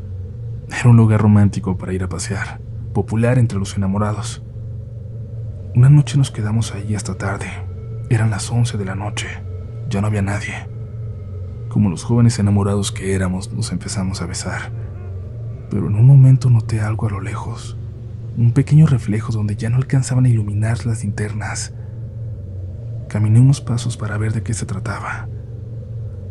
Era 0.77 0.89
un 0.89 0.97
lugar 0.97 1.21
romántico 1.21 1.77
para 1.77 1.93
ir 1.93 2.03
a 2.03 2.09
pasear, 2.09 2.59
popular 2.93 3.39
entre 3.39 3.59
los 3.59 3.77
enamorados. 3.77 4.43
Una 5.73 5.89
noche 5.89 6.17
nos 6.17 6.31
quedamos 6.31 6.73
ahí 6.73 6.95
hasta 6.95 7.17
tarde. 7.17 7.47
Eran 8.09 8.29
las 8.29 8.51
11 8.51 8.77
de 8.77 8.85
la 8.85 8.95
noche. 8.95 9.27
Ya 9.89 10.01
no 10.01 10.07
había 10.07 10.21
nadie. 10.21 10.67
Como 11.69 11.89
los 11.89 12.03
jóvenes 12.03 12.39
enamorados 12.39 12.91
que 12.91 13.15
éramos, 13.15 13.53
nos 13.53 13.71
empezamos 13.71 14.21
a 14.21 14.25
besar. 14.25 14.73
Pero 15.69 15.87
en 15.87 15.95
un 15.95 16.05
momento 16.05 16.49
noté 16.49 16.81
algo 16.81 17.07
a 17.07 17.11
lo 17.11 17.21
lejos. 17.21 17.77
Un 18.35 18.51
pequeño 18.51 18.85
reflejo 18.85 19.31
donde 19.31 19.55
ya 19.55 19.69
no 19.69 19.77
alcanzaban 19.77 20.25
a 20.25 20.29
iluminar 20.29 20.85
las 20.85 21.03
linternas 21.05 21.73
Caminé 23.07 23.39
unos 23.39 23.61
pasos 23.61 23.97
para 23.97 24.17
ver 24.17 24.33
de 24.33 24.43
qué 24.43 24.53
se 24.53 24.65
trataba. 24.65 25.27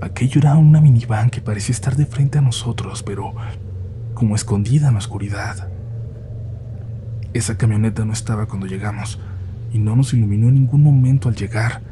Aquello 0.01 0.41
era 0.41 0.57
una 0.57 0.81
minivan 0.81 1.31
que 1.31 1.41
parecía 1.41 1.73
estar 1.73 1.97
de 1.97 2.07
frente 2.07 2.39
a 2.39 2.43
nosotros, 2.43 3.03
pero 3.03 3.33
como 4.15 4.35
escondida 4.35 4.89
en 4.89 4.95
la 4.95 4.99
oscuridad. 4.99 5.69
Esa 7.33 7.57
camioneta 7.57 8.05
no 8.05 8.13
estaba 8.13 8.47
cuando 8.47 8.67
llegamos 8.67 9.19
y 9.73 9.79
no 9.79 9.97
nos 9.97 10.13
iluminó 10.15 10.49
en 10.49 10.55
ningún 10.55 10.83
momento 10.83 11.29
al 11.29 11.37
llegar, 11.37 11.83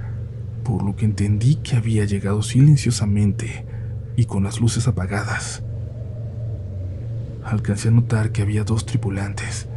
por 0.63 0.85
lo 0.85 0.95
que 0.95 1.05
entendí 1.05 1.57
que 1.57 1.77
había 1.77 2.05
llegado 2.05 2.43
silenciosamente 2.43 3.65
y 4.17 4.27
con 4.27 4.45
las 4.45 4.61
luces 4.61 4.87
apagadas. 4.87 5.63
Alcancé 7.45 7.89
a 7.89 7.91
notar 7.93 8.31
que 8.31 8.43
había 8.43 8.63
dos 8.63 8.87
tripulantes. 8.87 9.69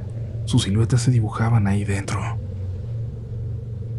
Sus 0.46 0.64
siluetas 0.64 1.02
se 1.02 1.12
dibujaban 1.12 1.66
ahí 1.66 1.84
dentro. 1.84 2.45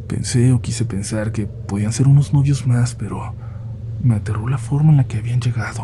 Pensé 0.06 0.52
o 0.52 0.60
quise 0.60 0.84
pensar 0.84 1.32
que 1.32 1.46
podían 1.46 1.92
ser 1.92 2.06
unos 2.06 2.32
novios 2.32 2.66
más, 2.66 2.94
pero 2.94 3.34
me 4.02 4.14
aterró 4.14 4.48
la 4.48 4.58
forma 4.58 4.90
en 4.90 4.98
la 4.98 5.04
que 5.08 5.18
habían 5.18 5.40
llegado. 5.40 5.82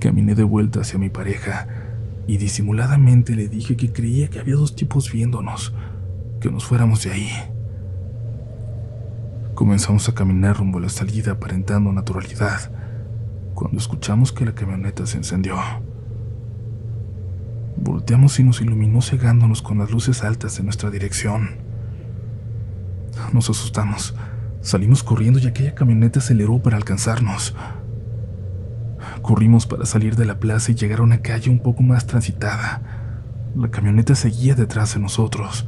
Caminé 0.00 0.34
de 0.34 0.42
vuelta 0.42 0.80
hacia 0.80 0.98
mi 0.98 1.10
pareja 1.10 1.68
y 2.26 2.38
disimuladamente 2.38 3.36
le 3.36 3.48
dije 3.48 3.76
que 3.76 3.92
creía 3.92 4.28
que 4.28 4.40
había 4.40 4.56
dos 4.56 4.74
tipos 4.74 5.12
viéndonos, 5.12 5.72
que 6.40 6.50
nos 6.50 6.64
fuéramos 6.64 7.04
de 7.04 7.12
ahí. 7.12 7.30
Comenzamos 9.54 10.08
a 10.08 10.14
caminar 10.14 10.56
rumbo 10.56 10.78
a 10.78 10.82
la 10.82 10.88
salida 10.88 11.32
aparentando 11.32 11.92
naturalidad, 11.92 12.72
cuando 13.54 13.78
escuchamos 13.78 14.32
que 14.32 14.46
la 14.46 14.54
camioneta 14.54 15.06
se 15.06 15.18
encendió. 15.18 15.56
Volteamos 17.76 18.40
y 18.40 18.44
nos 18.44 18.60
iluminó 18.60 19.02
cegándonos 19.02 19.62
con 19.62 19.78
las 19.78 19.90
luces 19.90 20.24
altas 20.24 20.58
en 20.58 20.64
nuestra 20.64 20.90
dirección. 20.90 21.69
Nos 23.32 23.50
asustamos, 23.50 24.14
salimos 24.60 25.02
corriendo 25.02 25.38
y 25.38 25.46
aquella 25.46 25.74
camioneta 25.74 26.20
aceleró 26.20 26.58
para 26.60 26.76
alcanzarnos. 26.76 27.54
Corrimos 29.22 29.66
para 29.66 29.86
salir 29.86 30.16
de 30.16 30.24
la 30.24 30.38
plaza 30.38 30.72
y 30.72 30.74
llegar 30.74 31.00
a 31.00 31.04
una 31.04 31.22
calle 31.22 31.50
un 31.50 31.58
poco 31.58 31.82
más 31.82 32.06
transitada. 32.06 32.82
La 33.56 33.70
camioneta 33.70 34.14
seguía 34.14 34.54
detrás 34.54 34.94
de 34.94 35.00
nosotros. 35.00 35.66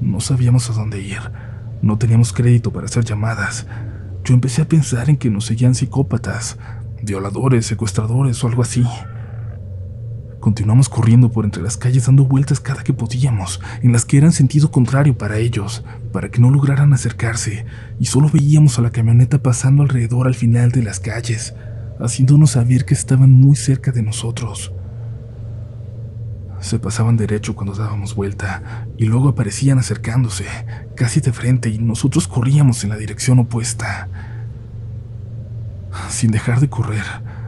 No 0.00 0.20
sabíamos 0.20 0.70
a 0.70 0.72
dónde 0.72 1.00
ir. 1.00 1.20
No 1.82 1.98
teníamos 1.98 2.32
crédito 2.32 2.72
para 2.72 2.86
hacer 2.86 3.04
llamadas. 3.04 3.66
Yo 4.24 4.34
empecé 4.34 4.62
a 4.62 4.68
pensar 4.68 5.08
en 5.10 5.16
que 5.16 5.30
nos 5.30 5.46
seguían 5.46 5.74
psicópatas, 5.74 6.58
violadores, 7.02 7.66
secuestradores 7.66 8.42
o 8.42 8.48
algo 8.48 8.62
así. 8.62 8.84
Continuamos 10.46 10.88
corriendo 10.88 11.32
por 11.32 11.44
entre 11.44 11.60
las 11.60 11.76
calles 11.76 12.06
dando 12.06 12.24
vueltas 12.24 12.60
cada 12.60 12.84
que 12.84 12.92
podíamos, 12.92 13.60
en 13.82 13.90
las 13.90 14.04
que 14.04 14.16
eran 14.16 14.30
sentido 14.30 14.70
contrario 14.70 15.18
para 15.18 15.38
ellos, 15.38 15.82
para 16.12 16.28
que 16.28 16.40
no 16.40 16.52
lograran 16.52 16.92
acercarse, 16.92 17.66
y 17.98 18.04
solo 18.04 18.30
veíamos 18.32 18.78
a 18.78 18.82
la 18.82 18.90
camioneta 18.90 19.42
pasando 19.42 19.82
alrededor 19.82 20.28
al 20.28 20.36
final 20.36 20.70
de 20.70 20.84
las 20.84 21.00
calles, 21.00 21.52
haciéndonos 21.98 22.52
saber 22.52 22.84
que 22.84 22.94
estaban 22.94 23.32
muy 23.32 23.56
cerca 23.56 23.90
de 23.90 24.02
nosotros. 24.02 24.72
Se 26.60 26.78
pasaban 26.78 27.16
derecho 27.16 27.56
cuando 27.56 27.74
dábamos 27.74 28.14
vuelta 28.14 28.86
y 28.96 29.06
luego 29.06 29.30
aparecían 29.30 29.80
acercándose, 29.80 30.44
casi 30.94 31.20
de 31.20 31.32
frente, 31.32 31.70
y 31.70 31.78
nosotros 31.78 32.28
corríamos 32.28 32.84
en 32.84 32.90
la 32.90 32.96
dirección 32.96 33.40
opuesta. 33.40 34.08
Sin 36.08 36.30
dejar 36.30 36.60
de 36.60 36.68
correr, 36.68 37.02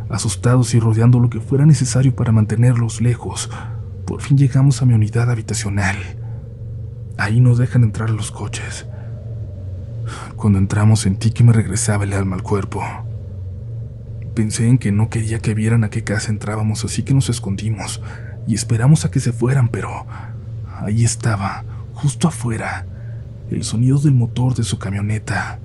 asustados 0.08 0.74
y 0.74 0.80
rodeando 0.80 1.20
lo 1.20 1.30
que 1.30 1.40
fuera 1.40 1.66
necesario 1.66 2.14
para 2.14 2.32
mantenerlos 2.32 3.00
lejos, 3.00 3.50
por 4.06 4.22
fin 4.22 4.38
llegamos 4.38 4.80
a 4.80 4.86
mi 4.86 4.94
unidad 4.94 5.30
habitacional. 5.30 5.96
Ahí 7.18 7.40
nos 7.40 7.58
dejan 7.58 7.82
entrar 7.82 8.10
los 8.10 8.30
coches. 8.30 8.86
Cuando 10.36 10.58
entramos 10.58 11.00
sentí 11.00 11.30
que 11.30 11.44
me 11.44 11.52
regresaba 11.52 12.04
el 12.04 12.12
alma 12.12 12.36
al 12.36 12.42
cuerpo. 12.42 12.82
Pensé 14.34 14.68
en 14.68 14.78
que 14.78 14.92
no 14.92 15.10
quería 15.10 15.40
que 15.40 15.52
vieran 15.52 15.84
a 15.84 15.90
qué 15.90 16.04
casa 16.04 16.30
entrábamos, 16.30 16.84
así 16.84 17.02
que 17.02 17.12
nos 17.12 17.28
escondimos 17.28 18.00
y 18.46 18.54
esperamos 18.54 19.04
a 19.04 19.10
que 19.10 19.20
se 19.20 19.32
fueran, 19.32 19.68
pero 19.68 20.06
ahí 20.80 21.04
estaba, 21.04 21.64
justo 21.92 22.28
afuera, 22.28 22.86
el 23.50 23.64
sonido 23.64 23.98
del 23.98 24.14
motor 24.14 24.54
de 24.54 24.62
su 24.62 24.78
camioneta. 24.78 25.58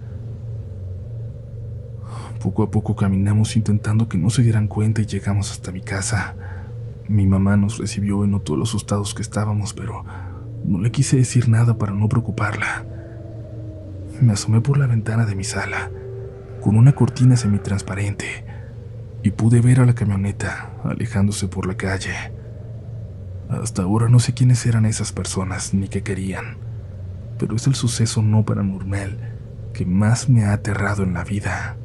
Poco 2.43 2.63
a 2.63 2.69
poco 2.69 2.93
caminamos 2.97 3.55
intentando 3.55 4.09
que 4.09 4.17
no 4.17 4.29
se 4.29 4.41
dieran 4.41 4.67
cuenta 4.67 5.01
y 5.01 5.05
llegamos 5.05 5.50
hasta 5.50 5.71
mi 5.71 5.79
casa. 5.79 6.35
Mi 7.07 7.25
mamá 7.25 7.55
nos 7.55 7.77
recibió 7.77 8.25
y 8.25 8.27
notó 8.27 8.57
los 8.57 8.71
asustados 8.71 9.13
que 9.13 9.21
estábamos, 9.21 9.73
pero 9.73 10.03
no 10.65 10.81
le 10.81 10.91
quise 10.91 11.15
decir 11.15 11.47
nada 11.47 11.77
para 11.77 11.93
no 11.93 12.09
preocuparla. 12.09 12.85
Me 14.19 14.33
asomé 14.33 14.59
por 14.59 14.77
la 14.77 14.88
ventana 14.88 15.25
de 15.25 15.35
mi 15.35 15.45
sala, 15.45 15.89
con 16.62 16.75
una 16.75 16.91
cortina 16.91 17.38
semitransparente, 17.38 18.43
y 19.23 19.31
pude 19.31 19.62
ver 19.62 19.79
a 19.79 19.85
la 19.85 19.95
camioneta 19.95 20.73
alejándose 20.83 21.47
por 21.47 21.65
la 21.65 21.77
calle. 21.77 22.13
Hasta 23.47 23.83
ahora 23.83 24.09
no 24.09 24.19
sé 24.19 24.33
quiénes 24.33 24.65
eran 24.65 24.85
esas 24.85 25.13
personas 25.13 25.73
ni 25.73 25.88
qué 25.88 26.03
querían, 26.03 26.57
pero 27.39 27.55
es 27.55 27.67
el 27.67 27.75
suceso 27.75 28.21
no 28.21 28.43
paranormal 28.43 29.38
que 29.71 29.85
más 29.85 30.27
me 30.27 30.43
ha 30.43 30.51
aterrado 30.51 31.03
en 31.03 31.13
la 31.13 31.23
vida. 31.23 31.77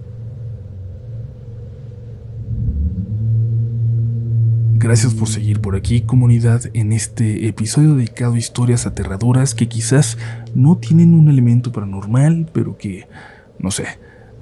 Gracias 4.81 5.13
por 5.13 5.27
seguir 5.27 5.61
por 5.61 5.75
aquí, 5.75 6.03
comunidad, 6.03 6.63
en 6.73 6.93
este 6.93 7.49
episodio 7.49 7.97
dedicado 7.97 8.35
a 8.35 8.39
historias 8.39 8.87
aterradoras 8.87 9.57
que 9.57 9.67
quizás 9.67 10.17
no 10.55 10.79
tienen 10.79 11.15
un 11.15 11.29
elemento 11.29 11.73
paranormal, 11.73 12.49
pero 12.53 12.79
que, 12.79 13.09
no 13.59 13.73
sé, 13.73 13.87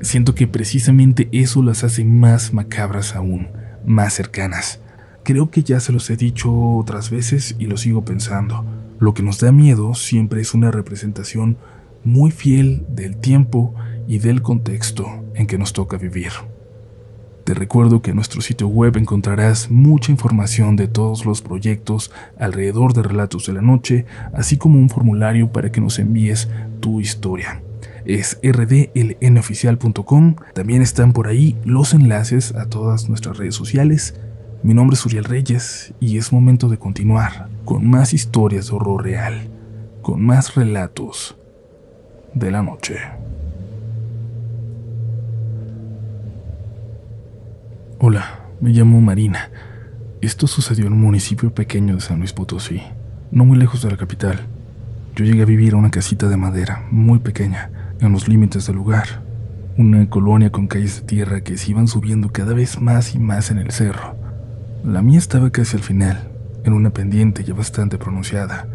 siento 0.02 0.34
que 0.34 0.46
precisamente 0.46 1.30
eso 1.32 1.62
las 1.62 1.84
hace 1.84 2.04
más 2.04 2.52
macabras 2.52 3.16
aún, 3.16 3.48
más 3.86 4.12
cercanas. 4.12 4.78
Creo 5.22 5.50
que 5.50 5.62
ya 5.62 5.80
se 5.80 5.94
los 5.94 6.10
he 6.10 6.18
dicho 6.18 6.52
otras 6.52 7.08
veces 7.08 7.56
y 7.58 7.64
lo 7.64 7.78
sigo 7.78 8.04
pensando. 8.04 8.62
Lo 8.98 9.14
que 9.14 9.22
nos 9.22 9.40
da 9.40 9.52
miedo 9.52 9.94
siempre 9.94 10.42
es 10.42 10.52
una 10.52 10.70
representación 10.70 11.56
muy 12.04 12.30
fiel 12.30 12.84
del 12.90 13.16
tiempo 13.16 13.74
y 14.06 14.18
del 14.18 14.42
contexto 14.42 15.06
en 15.34 15.46
que 15.46 15.56
nos 15.56 15.72
toca 15.72 15.96
vivir. 15.96 16.32
Te 17.46 17.54
recuerdo 17.54 18.02
que 18.02 18.10
en 18.10 18.16
nuestro 18.16 18.40
sitio 18.40 18.66
web 18.66 18.96
encontrarás 18.96 19.70
mucha 19.70 20.10
información 20.10 20.74
de 20.74 20.88
todos 20.88 21.24
los 21.24 21.42
proyectos 21.42 22.10
alrededor 22.40 22.92
de 22.92 23.04
Relatos 23.04 23.46
de 23.46 23.52
la 23.52 23.62
Noche, 23.62 24.04
así 24.32 24.56
como 24.56 24.80
un 24.80 24.90
formulario 24.90 25.52
para 25.52 25.70
que 25.70 25.80
nos 25.80 26.00
envíes 26.00 26.48
tu 26.80 27.00
historia. 27.00 27.62
Es 28.04 28.40
rdlnoficial.com. 28.42 30.34
También 30.54 30.82
están 30.82 31.12
por 31.12 31.28
ahí 31.28 31.56
los 31.64 31.94
enlaces 31.94 32.52
a 32.56 32.66
todas 32.66 33.08
nuestras 33.08 33.36
redes 33.36 33.54
sociales. 33.54 34.16
Mi 34.64 34.74
nombre 34.74 34.96
es 34.96 35.06
Uriel 35.06 35.22
Reyes 35.22 35.94
y 36.00 36.18
es 36.18 36.32
momento 36.32 36.68
de 36.68 36.78
continuar 36.78 37.48
con 37.64 37.88
más 37.88 38.12
historias 38.12 38.66
de 38.66 38.74
horror 38.74 39.04
real, 39.04 39.48
con 40.02 40.20
más 40.20 40.56
relatos 40.56 41.36
de 42.34 42.50
la 42.50 42.62
noche. 42.62 42.96
Hola, 48.08 48.38
me 48.60 48.70
llamo 48.70 49.00
Marina. 49.00 49.50
Esto 50.20 50.46
sucedió 50.46 50.86
en 50.86 50.92
un 50.92 51.00
municipio 51.00 51.52
pequeño 51.52 51.96
de 51.96 52.00
San 52.00 52.20
Luis 52.20 52.32
Potosí, 52.32 52.80
no 53.32 53.44
muy 53.44 53.58
lejos 53.58 53.82
de 53.82 53.90
la 53.90 53.96
capital. 53.96 54.46
Yo 55.16 55.24
llegué 55.24 55.42
a 55.42 55.44
vivir 55.44 55.74
a 55.74 55.76
una 55.76 55.90
casita 55.90 56.28
de 56.28 56.36
madera, 56.36 56.86
muy 56.92 57.18
pequeña, 57.18 57.68
en 57.98 58.12
los 58.12 58.28
límites 58.28 58.64
del 58.68 58.76
lugar. 58.76 59.24
Una 59.76 60.08
colonia 60.08 60.52
con 60.52 60.68
calles 60.68 61.00
de 61.00 61.06
tierra 61.08 61.40
que 61.40 61.58
se 61.58 61.72
iban 61.72 61.88
subiendo 61.88 62.30
cada 62.30 62.54
vez 62.54 62.80
más 62.80 63.16
y 63.16 63.18
más 63.18 63.50
en 63.50 63.58
el 63.58 63.72
cerro. 63.72 64.14
La 64.84 65.02
mía 65.02 65.18
estaba 65.18 65.50
casi 65.50 65.76
al 65.76 65.82
final, 65.82 66.30
en 66.62 66.74
una 66.74 66.90
pendiente 66.90 67.42
ya 67.42 67.54
bastante 67.54 67.98
pronunciada, 67.98 68.68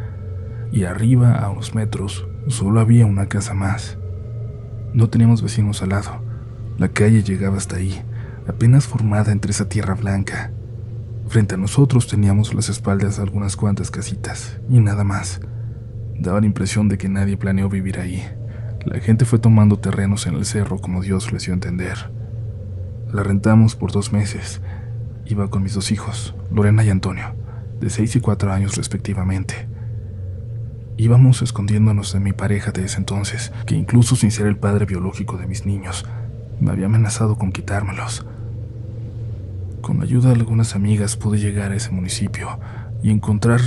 y 0.74 0.84
arriba, 0.84 1.36
a 1.36 1.50
unos 1.50 1.74
metros, 1.74 2.28
solo 2.48 2.82
había 2.82 3.06
una 3.06 3.28
casa 3.28 3.54
más. 3.54 3.98
No 4.94 5.10
teníamos 5.10 5.42
vecinos 5.42 5.82
al 5.82 5.92
lado. 5.92 6.22
La 6.78 6.90
calle 6.90 7.24
llegaba 7.24 7.56
hasta 7.56 7.78
ahí, 7.78 8.02
apenas 8.52 8.88
formada 8.88 9.32
entre 9.32 9.52
esa 9.52 9.68
tierra 9.68 9.96
blanca. 9.96 10.52
Frente 11.28 11.56
a 11.56 11.58
nosotros 11.58 12.08
teníamos 12.08 12.54
las 12.54 12.70
espaldas 12.70 13.18
de 13.18 13.24
algunas 13.24 13.56
cuantas 13.56 13.90
casitas, 13.90 14.60
y 14.70 14.80
nada 14.80 15.04
más. 15.04 15.40
Daba 16.20 16.42
la 16.42 16.46
impresión 16.46 16.90
de 16.90 16.98
que 16.98 17.10
nadie 17.10 17.38
planeó 17.38 17.70
vivir 17.70 18.00
ahí. 18.00 18.24
La 18.86 19.00
gente 19.00 19.26
fue 19.26 19.40
tomando 19.40 19.80
terrenos 19.80 20.28
en 20.28 20.36
el 20.36 20.46
cerro 20.46 20.80
como 20.80 21.02
Dios 21.02 21.32
les 21.32 21.46
dio 21.46 21.54
entender. 21.54 22.12
La 23.12 23.24
rentamos 23.24 23.76
por 23.76 23.92
dos 23.92 24.12
meses. 24.12 24.62
Iba 25.26 25.50
con 25.50 25.64
mis 25.64 25.74
dos 25.74 25.92
hijos, 25.92 26.36
Lorena 26.52 26.84
y 26.84 26.90
Antonio, 26.90 27.34
de 27.80 27.90
seis 27.90 28.16
y 28.16 28.20
cuatro 28.20 28.52
años 28.52 28.76
respectivamente. 28.76 29.68
Íbamos 30.98 31.42
escondiéndonos 31.42 32.14
de 32.14 32.20
mi 32.20 32.34
pareja 32.34 32.72
de 32.72 32.86
ese 32.86 32.98
entonces, 32.98 33.54
que 33.66 33.76
incluso 33.76 34.16
sin 34.16 34.32
ser 34.32 34.48
el 34.48 34.58
padre 34.58 34.86
biológico 34.86 35.38
de 35.38 35.48
mis 35.48 35.66
niños, 35.66 36.06
me 36.60 36.72
había 36.72 36.86
amenazado 36.88 37.38
con 37.38 37.52
quitármelos. 37.52 38.26
Con 39.82 39.98
la 39.98 40.04
ayuda 40.04 40.30
de 40.30 40.36
algunas 40.36 40.76
amigas 40.76 41.18
pude 41.18 41.40
llegar 41.40 41.72
a 41.72 41.76
ese 41.76 41.90
municipio 41.90 42.60
y 43.02 43.10
encontrar 43.10 43.60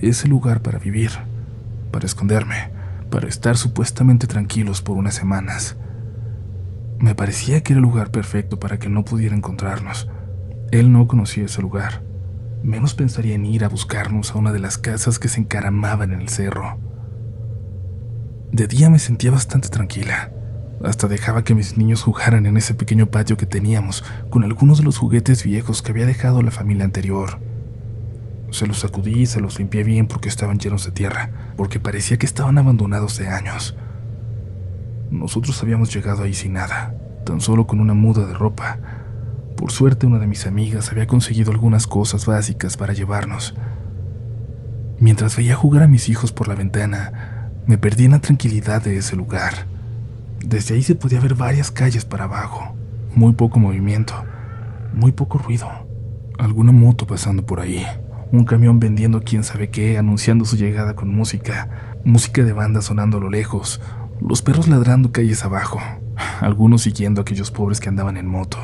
ese 0.00 0.26
lugar 0.26 0.62
para 0.62 0.78
vivir, 0.78 1.10
para 1.90 2.06
esconderme, 2.06 2.70
para 3.10 3.28
estar 3.28 3.58
supuestamente 3.58 4.26
tranquilos 4.26 4.80
por 4.80 4.96
unas 4.96 5.14
semanas. 5.14 5.76
Me 6.98 7.14
parecía 7.14 7.62
que 7.62 7.74
era 7.74 7.78
el 7.78 7.82
lugar 7.82 8.10
perfecto 8.10 8.58
para 8.58 8.78
que 8.78 8.88
no 8.88 9.04
pudiera 9.04 9.36
encontrarnos. 9.36 10.08
Él 10.70 10.92
no 10.92 11.06
conocía 11.06 11.44
ese 11.44 11.60
lugar. 11.60 12.02
Menos 12.62 12.94
pensaría 12.94 13.34
en 13.34 13.44
ir 13.44 13.64
a 13.64 13.68
buscarnos 13.68 14.34
a 14.34 14.38
una 14.38 14.52
de 14.52 14.60
las 14.60 14.78
casas 14.78 15.18
que 15.18 15.28
se 15.28 15.40
encaramaban 15.40 16.12
en 16.12 16.22
el 16.22 16.30
cerro. 16.30 16.78
De 18.50 18.66
día 18.66 18.88
me 18.88 18.98
sentía 18.98 19.30
bastante 19.30 19.68
tranquila. 19.68 20.32
Hasta 20.82 21.08
dejaba 21.08 21.44
que 21.44 21.54
mis 21.54 21.76
niños 21.76 22.02
jugaran 22.02 22.46
en 22.46 22.56
ese 22.56 22.74
pequeño 22.74 23.10
patio 23.10 23.36
que 23.36 23.44
teníamos 23.44 24.02
con 24.30 24.44
algunos 24.44 24.78
de 24.78 24.84
los 24.84 24.96
juguetes 24.96 25.44
viejos 25.44 25.82
que 25.82 25.92
había 25.92 26.06
dejado 26.06 26.40
la 26.42 26.50
familia 26.50 26.84
anterior. 26.84 27.38
Se 28.50 28.66
los 28.66 28.78
sacudí 28.80 29.20
y 29.20 29.26
se 29.26 29.40
los 29.40 29.58
limpié 29.58 29.84
bien 29.84 30.06
porque 30.06 30.30
estaban 30.30 30.58
llenos 30.58 30.84
de 30.86 30.90
tierra, 30.90 31.30
porque 31.56 31.80
parecía 31.80 32.16
que 32.16 32.26
estaban 32.26 32.56
abandonados 32.56 33.18
de 33.18 33.28
años. 33.28 33.76
Nosotros 35.10 35.62
habíamos 35.62 35.92
llegado 35.94 36.22
ahí 36.22 36.32
sin 36.32 36.54
nada, 36.54 36.94
tan 37.26 37.40
solo 37.42 37.66
con 37.66 37.80
una 37.80 37.94
muda 37.94 38.24
de 38.26 38.34
ropa. 38.34 38.78
Por 39.56 39.72
suerte 39.72 40.06
una 40.06 40.18
de 40.18 40.26
mis 40.26 40.46
amigas 40.46 40.90
había 40.90 41.06
conseguido 41.06 41.52
algunas 41.52 41.86
cosas 41.86 42.24
básicas 42.24 42.78
para 42.78 42.94
llevarnos. 42.94 43.54
Mientras 44.98 45.36
veía 45.36 45.56
jugar 45.56 45.82
a 45.82 45.88
mis 45.88 46.08
hijos 46.08 46.32
por 46.32 46.48
la 46.48 46.54
ventana, 46.54 47.50
me 47.66 47.76
perdí 47.76 48.06
en 48.06 48.12
la 48.12 48.20
tranquilidad 48.20 48.82
de 48.82 48.96
ese 48.96 49.14
lugar. 49.14 49.66
Desde 50.44 50.74
ahí 50.74 50.82
se 50.82 50.94
podía 50.94 51.20
ver 51.20 51.34
varias 51.34 51.70
calles 51.70 52.04
para 52.04 52.24
abajo, 52.24 52.74
muy 53.14 53.34
poco 53.34 53.58
movimiento, 53.58 54.14
muy 54.94 55.12
poco 55.12 55.38
ruido, 55.38 55.68
alguna 56.38 56.72
moto 56.72 57.06
pasando 57.06 57.44
por 57.44 57.60
ahí. 57.60 57.84
Un 58.32 58.44
camión 58.44 58.80
vendiendo 58.80 59.22
quién 59.22 59.44
sabe 59.44 59.68
qué, 59.68 59.98
anunciando 59.98 60.44
su 60.44 60.56
llegada 60.56 60.94
con 60.94 61.14
música, 61.14 61.96
música 62.04 62.42
de 62.42 62.52
banda 62.52 62.80
sonando 62.80 63.18
a 63.18 63.20
lo 63.20 63.28
lejos, 63.28 63.80
los 64.20 64.40
perros 64.40 64.66
ladrando 64.66 65.12
calles 65.12 65.44
abajo, 65.44 65.78
algunos 66.40 66.82
siguiendo 66.82 67.20
a 67.20 67.22
aquellos 67.22 67.50
pobres 67.50 67.78
que 67.78 67.88
andaban 67.88 68.16
en 68.16 68.26
moto. 68.26 68.58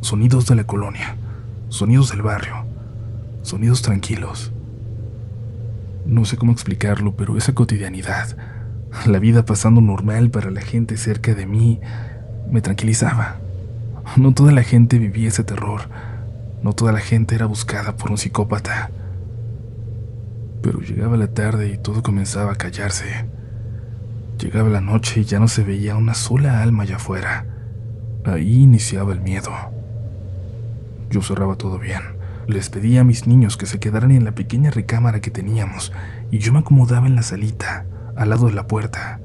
Sonidos 0.00 0.46
de 0.46 0.54
la 0.54 0.64
colonia, 0.64 1.16
sonidos 1.70 2.10
del 2.10 2.22
barrio, 2.22 2.66
sonidos 3.42 3.82
tranquilos. 3.82 4.52
No 6.06 6.24
sé 6.24 6.36
cómo 6.36 6.52
explicarlo, 6.52 7.16
pero 7.16 7.36
esa 7.36 7.54
cotidianidad, 7.54 8.36
la 9.06 9.18
vida 9.18 9.44
pasando 9.44 9.80
normal 9.80 10.30
para 10.30 10.50
la 10.50 10.60
gente 10.60 10.96
cerca 10.96 11.34
de 11.34 11.46
mí, 11.46 11.80
me 12.50 12.60
tranquilizaba. 12.60 13.36
No 14.16 14.32
toda 14.32 14.52
la 14.52 14.62
gente 14.62 14.98
vivía 14.98 15.28
ese 15.28 15.44
terror 15.44 15.82
no 16.62 16.72
toda 16.74 16.92
la 16.92 17.00
gente 17.00 17.34
era 17.34 17.46
buscada 17.46 17.96
por 17.96 18.10
un 18.12 18.18
psicópata. 18.18 18.90
Pero 20.62 20.80
llegaba 20.80 21.16
la 21.16 21.26
tarde 21.26 21.72
y 21.72 21.76
todo 21.76 22.04
comenzaba 22.04 22.52
a 22.52 22.56
callarse. 22.56 23.26
Llegaba 24.38 24.68
la 24.68 24.80
noche 24.80 25.20
y 25.20 25.24
ya 25.24 25.40
no 25.40 25.48
se 25.48 25.64
veía 25.64 25.96
una 25.96 26.14
sola 26.14 26.62
alma 26.62 26.84
allá 26.84 26.96
afuera. 26.96 27.46
Ahí 28.24 28.62
iniciaba 28.62 29.12
el 29.12 29.20
miedo. 29.20 29.50
Yo 31.10 31.20
cerraba 31.20 31.56
todo 31.56 31.80
bien. 31.80 32.00
Les 32.46 32.70
pedía 32.70 33.00
a 33.00 33.04
mis 33.04 33.26
niños 33.26 33.56
que 33.56 33.66
se 33.66 33.80
quedaran 33.80 34.12
en 34.12 34.24
la 34.24 34.32
pequeña 34.32 34.70
recámara 34.70 35.20
que 35.20 35.30
teníamos 35.30 35.92
y 36.30 36.38
yo 36.38 36.52
me 36.52 36.60
acomodaba 36.60 37.06
en 37.06 37.16
la 37.16 37.22
salita, 37.22 37.86
al 38.16 38.30
lado 38.30 38.46
de 38.46 38.54
la 38.54 38.66
puerta, 38.66 39.20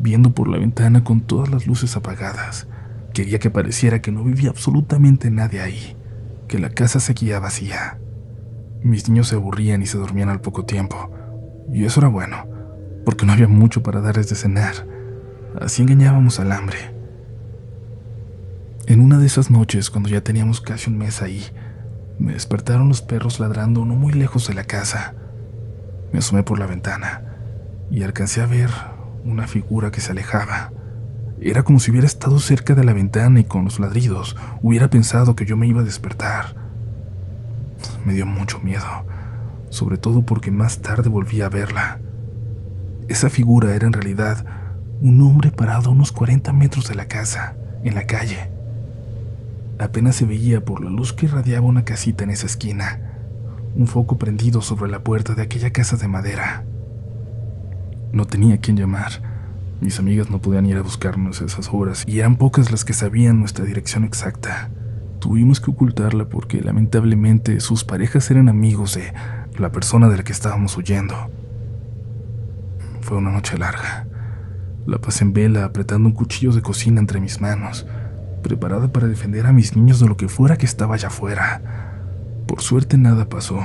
viendo 0.00 0.32
por 0.32 0.48
la 0.48 0.58
ventana 0.58 1.04
con 1.04 1.20
todas 1.20 1.50
las 1.50 1.66
luces 1.66 1.96
apagadas. 1.96 2.66
Quería 3.12 3.38
que 3.38 3.50
pareciera 3.50 4.00
que 4.00 4.12
no 4.12 4.24
vivía 4.24 4.50
absolutamente 4.50 5.30
nadie 5.30 5.60
ahí 5.60 5.96
que 6.48 6.58
la 6.58 6.68
casa 6.68 7.00
seguía 7.00 7.40
vacía. 7.40 7.98
Mis 8.82 9.08
niños 9.08 9.28
se 9.28 9.36
aburrían 9.36 9.80
y 9.80 9.86
se 9.86 9.96
dormían 9.96 10.28
al 10.28 10.42
poco 10.42 10.66
tiempo, 10.66 11.10
y 11.72 11.86
eso 11.86 12.00
era 12.00 12.10
bueno, 12.10 12.46
porque 13.06 13.24
no 13.24 13.32
había 13.32 13.48
mucho 13.48 13.82
para 13.82 14.02
darles 14.02 14.28
de 14.28 14.36
cenar. 14.36 14.86
Así 15.58 15.80
engañábamos 15.80 16.40
al 16.40 16.52
hambre. 16.52 16.76
En 18.86 19.00
una 19.00 19.18
de 19.18 19.24
esas 19.24 19.50
noches, 19.50 19.88
cuando 19.88 20.10
ya 20.10 20.22
teníamos 20.22 20.60
casi 20.60 20.90
un 20.90 20.98
mes 20.98 21.22
ahí, 21.22 21.42
me 22.18 22.34
despertaron 22.34 22.88
los 22.88 23.00
perros 23.00 23.40
ladrando 23.40 23.86
no 23.86 23.94
muy 23.94 24.12
lejos 24.12 24.46
de 24.46 24.52
la 24.52 24.64
casa. 24.64 25.14
Me 26.12 26.18
asomé 26.18 26.42
por 26.42 26.58
la 26.58 26.66
ventana 26.66 27.31
y 27.92 28.02
alcancé 28.04 28.40
a 28.40 28.46
ver 28.46 28.70
una 29.22 29.46
figura 29.46 29.90
que 29.92 30.00
se 30.00 30.12
alejaba. 30.12 30.72
Era 31.42 31.62
como 31.62 31.78
si 31.78 31.90
hubiera 31.90 32.06
estado 32.06 32.38
cerca 32.38 32.74
de 32.74 32.84
la 32.84 32.94
ventana 32.94 33.38
y 33.38 33.44
con 33.44 33.64
los 33.64 33.78
ladridos 33.78 34.34
hubiera 34.62 34.88
pensado 34.88 35.36
que 35.36 35.44
yo 35.44 35.58
me 35.58 35.66
iba 35.66 35.82
a 35.82 35.84
despertar. 35.84 36.56
Me 38.06 38.14
dio 38.14 38.24
mucho 38.24 38.60
miedo, 38.60 38.86
sobre 39.68 39.98
todo 39.98 40.22
porque 40.22 40.50
más 40.50 40.78
tarde 40.78 41.10
volví 41.10 41.42
a 41.42 41.50
verla. 41.50 42.00
Esa 43.08 43.28
figura 43.28 43.74
era 43.74 43.86
en 43.86 43.92
realidad 43.92 44.46
un 45.02 45.20
hombre 45.20 45.50
parado 45.50 45.90
a 45.90 45.92
unos 45.92 46.12
40 46.12 46.50
metros 46.54 46.88
de 46.88 46.94
la 46.94 47.08
casa, 47.08 47.56
en 47.84 47.94
la 47.94 48.06
calle. 48.06 48.50
Apenas 49.78 50.16
se 50.16 50.24
veía 50.24 50.64
por 50.64 50.82
la 50.82 50.88
luz 50.88 51.12
que 51.12 51.26
irradiaba 51.26 51.66
una 51.66 51.84
casita 51.84 52.24
en 52.24 52.30
esa 52.30 52.46
esquina, 52.46 53.18
un 53.74 53.86
foco 53.86 54.16
prendido 54.16 54.62
sobre 54.62 54.90
la 54.90 55.04
puerta 55.04 55.34
de 55.34 55.42
aquella 55.42 55.72
casa 55.72 55.96
de 55.96 56.08
madera. 56.08 56.64
No 58.12 58.24
tenía 58.26 58.58
quien 58.58 58.76
llamar 58.76 59.32
mis 59.82 59.98
amigas 59.98 60.30
no 60.30 60.40
podían 60.40 60.64
ir 60.66 60.76
a 60.76 60.82
buscarnos 60.82 61.42
esas 61.42 61.68
horas 61.72 62.04
y 62.06 62.20
eran 62.20 62.36
pocas 62.36 62.70
las 62.70 62.84
que 62.84 62.92
sabían 62.92 63.40
nuestra 63.40 63.64
dirección 63.64 64.04
exacta. 64.04 64.70
Tuvimos 65.18 65.60
que 65.60 65.72
ocultarla 65.72 66.26
porque 66.26 66.60
lamentablemente 66.60 67.58
sus 67.58 67.82
parejas 67.82 68.30
eran 68.30 68.48
amigos 68.48 68.94
de 68.94 69.12
la 69.58 69.72
persona 69.72 70.08
de 70.08 70.18
la 70.18 70.22
que 70.22 70.30
estábamos 70.30 70.76
huyendo. 70.76 71.16
Fue 73.00 73.16
una 73.16 73.32
noche 73.32 73.58
larga. 73.58 74.06
La 74.86 74.98
pasé 74.98 75.24
en 75.24 75.32
vela 75.32 75.64
apretando 75.64 76.08
un 76.08 76.14
cuchillo 76.14 76.52
de 76.52 76.62
cocina 76.62 77.00
entre 77.00 77.20
mis 77.20 77.40
manos, 77.40 77.84
preparada 78.44 78.86
para 78.86 79.08
defender 79.08 79.46
a 79.46 79.52
mis 79.52 79.74
niños 79.74 79.98
de 79.98 80.06
lo 80.06 80.16
que 80.16 80.28
fuera 80.28 80.58
que 80.58 80.66
estaba 80.66 80.94
allá 80.94 81.08
afuera. 81.08 81.60
Por 82.46 82.60
suerte 82.60 82.96
nada 82.98 83.28
pasó, 83.28 83.58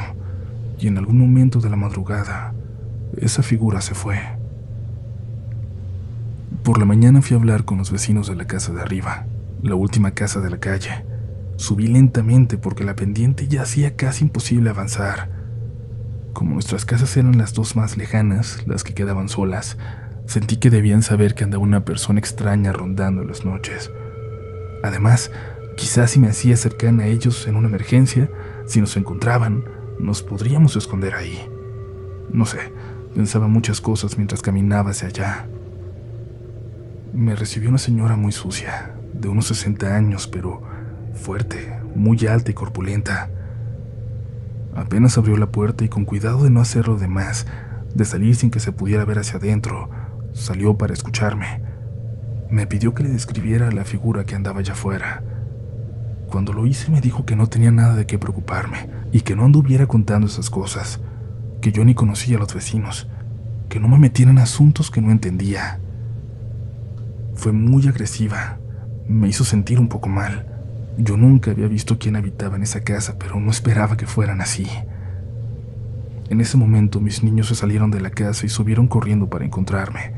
y 0.80 0.88
en 0.88 0.98
algún 0.98 1.20
momento 1.20 1.60
de 1.60 1.70
la 1.70 1.76
madrugada, 1.76 2.56
esa 3.18 3.44
figura 3.44 3.82
se 3.82 3.94
fue. 3.94 4.37
Por 6.68 6.80
la 6.80 6.86
mañana 6.86 7.22
fui 7.22 7.34
a 7.34 7.40
hablar 7.40 7.64
con 7.64 7.78
los 7.78 7.92
vecinos 7.92 8.28
de 8.28 8.36
la 8.36 8.46
casa 8.46 8.74
de 8.74 8.82
arriba, 8.82 9.26
la 9.64 9.76
última 9.76 10.12
casa 10.12 10.42
de 10.42 10.50
la 10.50 10.58
calle. 10.58 11.06
Subí 11.56 11.88
lentamente 11.88 12.58
porque 12.58 12.84
la 12.84 12.94
pendiente 12.94 13.48
ya 13.48 13.62
hacía 13.62 13.96
casi 13.96 14.26
imposible 14.26 14.70
avanzar. 14.70 15.30
Como 16.34 16.56
nuestras 16.56 16.84
casas 16.84 17.16
eran 17.16 17.38
las 17.38 17.54
dos 17.54 17.78
más 17.78 17.96
lejanas, 17.96 18.68
las 18.68 18.84
que 18.84 18.94
quedaban 18.94 19.30
solas, 19.30 19.78
sentí 20.26 20.58
que 20.58 20.70
debían 20.70 21.04
saber 21.04 21.36
que 21.36 21.46
andaba 21.46 21.64
una 21.64 21.86
persona 21.86 22.20
extraña 22.20 22.74
rondando 22.74 23.24
las 23.24 23.46
noches. 23.46 23.90
Además, 24.84 25.32
quizás 25.78 26.12
si 26.12 26.20
me 26.20 26.28
hacía 26.28 26.58
cercana 26.58 27.04
a 27.04 27.08
ellos 27.08 27.48
en 27.48 27.56
una 27.56 27.70
emergencia, 27.70 28.30
si 28.66 28.82
nos 28.82 28.98
encontraban, 28.98 29.64
nos 30.02 30.22
podríamos 30.22 30.76
esconder 30.76 31.16
ahí. 31.16 31.50
No 32.30 32.46
sé, 32.46 32.60
pensaba 33.16 33.48
muchas 33.48 33.80
cosas 33.80 34.18
mientras 34.18 34.42
caminaba 34.42 34.90
hacia 34.90 35.08
allá 35.08 35.48
me 37.14 37.36
recibió 37.36 37.70
una 37.70 37.78
señora 37.78 38.16
muy 38.16 38.32
sucia, 38.32 38.92
de 39.14 39.28
unos 39.28 39.48
60 39.48 39.96
años, 39.96 40.28
pero 40.28 40.62
fuerte, 41.14 41.80
muy 41.96 42.26
alta 42.28 42.52
y 42.52 42.54
corpulenta. 42.54 43.30
Apenas 44.76 45.18
abrió 45.18 45.38
la 45.38 45.52
puerta 45.52 45.84
y 45.84 45.90
con 45.90 46.06
cuidado 46.06 46.44
de 46.44 46.50
no 46.50 46.62
hacerlo 46.62 46.98
de 46.98 47.08
más, 47.08 47.48
de 47.94 48.06
salir 48.06 48.36
sin 48.36 48.52
que 48.52 48.60
se 48.60 48.72
pudiera 48.72 49.06
ver 49.06 49.20
hacia 49.20 49.40
adentro, 49.40 49.90
salió 50.34 50.78
para 50.78 50.94
escucharme. 50.94 51.62
Me 52.50 52.68
pidió 52.68 52.94
que 52.94 53.04
le 53.04 53.10
describiera 53.10 53.72
la 53.72 53.86
figura 53.86 54.24
que 54.24 54.36
andaba 54.36 54.60
allá 54.60 54.74
afuera. 54.74 55.24
Cuando 56.30 56.54
lo 56.54 56.66
hice 56.66 56.92
me 56.92 57.02
dijo 57.02 57.26
que 57.26 57.36
no 57.36 57.48
tenía 57.48 57.72
nada 57.72 57.96
de 57.96 58.06
qué 58.06 58.20
preocuparme 58.20 58.90
y 59.12 59.22
que 59.22 59.36
no 59.36 59.46
anduviera 59.46 59.88
contando 59.88 60.28
esas 60.28 60.50
cosas, 60.50 61.00
que 61.62 61.72
yo 61.72 61.84
ni 61.84 61.96
conocía 61.96 62.38
a 62.38 62.40
los 62.40 62.54
vecinos, 62.54 63.10
que 63.70 63.80
no 63.80 63.88
me 63.88 63.98
metiera 63.98 64.32
en 64.32 64.38
asuntos 64.38 64.92
que 64.92 65.02
no 65.02 65.12
entendía. 65.12 65.80
Fue 67.38 67.52
muy 67.52 67.88
agresiva. 67.88 68.58
Me 69.08 69.28
hizo 69.30 69.46
sentir 69.46 69.80
un 69.80 69.90
poco 69.90 70.10
mal. 70.10 70.48
Yo 70.98 71.18
nunca 71.18 71.52
había 71.52 71.68
visto 71.68 72.00
quién 72.00 72.16
habitaba 72.16 72.56
en 72.56 72.64
esa 72.64 72.84
casa, 72.84 73.18
pero 73.20 73.40
no 73.40 73.52
esperaba 73.52 73.96
que 73.96 74.08
fueran 74.08 74.42
así. 74.42 74.68
En 76.30 76.42
ese 76.42 76.58
momento 76.58 77.00
mis 77.00 77.24
niños 77.24 77.48
se 77.48 77.56
salieron 77.56 77.92
de 77.92 78.02
la 78.02 78.10
casa 78.10 78.48
y 78.48 78.50
subieron 78.50 78.88
corriendo 78.88 79.30
para 79.30 79.46
encontrarme. 79.46 80.14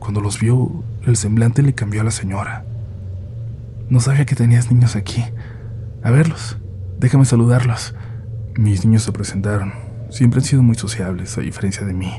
Cuando 0.00 0.20
los 0.20 0.40
vio, 0.40 0.82
el 1.06 1.16
semblante 1.16 1.62
le 1.62 1.72
cambió 1.72 2.00
a 2.00 2.04
la 2.04 2.10
señora. 2.10 2.64
No 3.88 4.00
sabía 4.00 4.26
que 4.26 4.34
tenías 4.34 4.72
niños 4.72 4.96
aquí. 4.96 5.24
A 6.02 6.10
verlos, 6.10 6.58
déjame 6.98 7.26
saludarlos. 7.26 7.94
Mis 8.56 8.84
niños 8.84 9.04
se 9.04 9.12
presentaron. 9.12 9.72
Siempre 10.10 10.40
han 10.40 10.44
sido 10.44 10.64
muy 10.64 10.74
sociables, 10.74 11.38
a 11.38 11.42
diferencia 11.42 11.86
de 11.86 11.94
mí. 11.94 12.10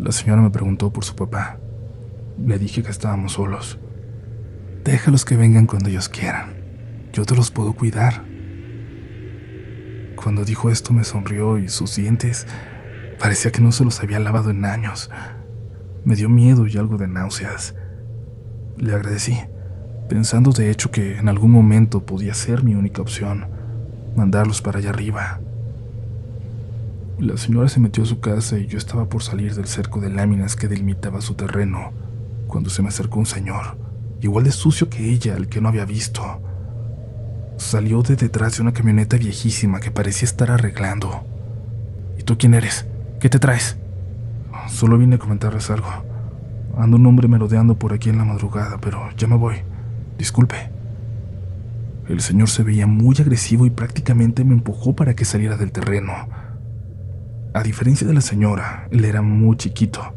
La 0.00 0.10
señora 0.10 0.42
me 0.42 0.50
preguntó 0.50 0.92
por 0.92 1.04
su 1.04 1.14
papá. 1.14 1.60
Le 2.44 2.58
dije 2.58 2.82
que 2.82 2.90
estábamos 2.90 3.32
solos. 3.32 3.78
Déjalos 4.84 5.24
que 5.24 5.36
vengan 5.36 5.66
cuando 5.66 5.88
ellos 5.88 6.08
quieran. 6.08 6.56
Yo 7.12 7.24
te 7.24 7.34
los 7.34 7.50
puedo 7.50 7.72
cuidar. 7.72 8.24
Cuando 10.16 10.44
dijo 10.44 10.70
esto 10.70 10.92
me 10.92 11.04
sonrió 11.04 11.58
y 11.58 11.68
sus 11.68 11.96
dientes 11.96 12.46
Parecía 13.18 13.50
que 13.50 13.62
no 13.62 13.72
se 13.72 13.84
los 13.84 14.02
había 14.02 14.20
lavado 14.20 14.50
en 14.50 14.64
años. 14.64 15.10
Me 16.04 16.16
dio 16.16 16.28
miedo 16.28 16.66
y 16.66 16.76
algo 16.76 16.98
de 16.98 17.08
náuseas. 17.08 17.74
Le 18.76 18.94
agradecí, 18.94 19.38
pensando 20.08 20.52
de 20.52 20.70
hecho 20.70 20.90
que 20.90 21.18
en 21.18 21.28
algún 21.28 21.50
momento 21.50 22.04
podía 22.04 22.34
ser 22.34 22.62
mi 22.62 22.74
única 22.74 23.00
opción, 23.00 23.46
mandarlos 24.14 24.60
para 24.60 24.78
allá 24.78 24.90
arriba. 24.90 25.40
La 27.18 27.38
señora 27.38 27.68
se 27.70 27.80
metió 27.80 28.02
a 28.02 28.06
su 28.06 28.20
casa 28.20 28.58
y 28.58 28.66
yo 28.66 28.76
estaba 28.76 29.08
por 29.08 29.22
salir 29.22 29.54
del 29.54 29.66
cerco 29.66 30.00
de 30.00 30.10
láminas 30.10 30.54
que 30.54 30.68
delimitaba 30.68 31.22
su 31.22 31.34
terreno, 31.34 31.92
cuando 32.46 32.70
se 32.70 32.82
me 32.82 32.88
acercó 32.88 33.18
un 33.18 33.26
señor, 33.26 33.78
igual 34.20 34.44
de 34.44 34.52
sucio 34.52 34.88
que 34.88 35.10
ella, 35.10 35.34
al 35.34 35.48
que 35.48 35.60
no 35.60 35.68
había 35.68 35.84
visto. 35.84 36.22
Salió 37.56 38.02
de 38.02 38.16
detrás 38.16 38.56
de 38.56 38.62
una 38.62 38.72
camioneta 38.72 39.16
viejísima 39.16 39.80
que 39.80 39.90
parecía 39.90 40.26
estar 40.26 40.50
arreglando. 40.50 41.24
¿Y 42.18 42.22
tú 42.22 42.36
quién 42.38 42.54
eres? 42.54 42.86
¿Qué 43.20 43.28
te 43.28 43.38
traes? 43.38 43.76
Solo 44.68 44.98
vine 44.98 45.16
a 45.16 45.18
comentarles 45.18 45.70
algo. 45.70 45.88
Ando 46.76 46.96
un 46.96 47.06
hombre 47.06 47.28
merodeando 47.28 47.78
por 47.78 47.92
aquí 47.92 48.10
en 48.10 48.18
la 48.18 48.24
madrugada, 48.24 48.78
pero 48.80 49.08
ya 49.16 49.26
me 49.26 49.36
voy. 49.36 49.56
Disculpe. 50.18 50.70
El 52.08 52.20
señor 52.20 52.48
se 52.48 52.62
veía 52.62 52.86
muy 52.86 53.16
agresivo 53.18 53.66
y 53.66 53.70
prácticamente 53.70 54.44
me 54.44 54.54
empujó 54.54 54.94
para 54.94 55.14
que 55.14 55.24
saliera 55.24 55.56
del 55.56 55.72
terreno. 55.72 56.12
A 57.54 57.62
diferencia 57.62 58.06
de 58.06 58.14
la 58.14 58.20
señora, 58.20 58.86
él 58.90 59.04
era 59.04 59.22
muy 59.22 59.56
chiquito. 59.56 60.12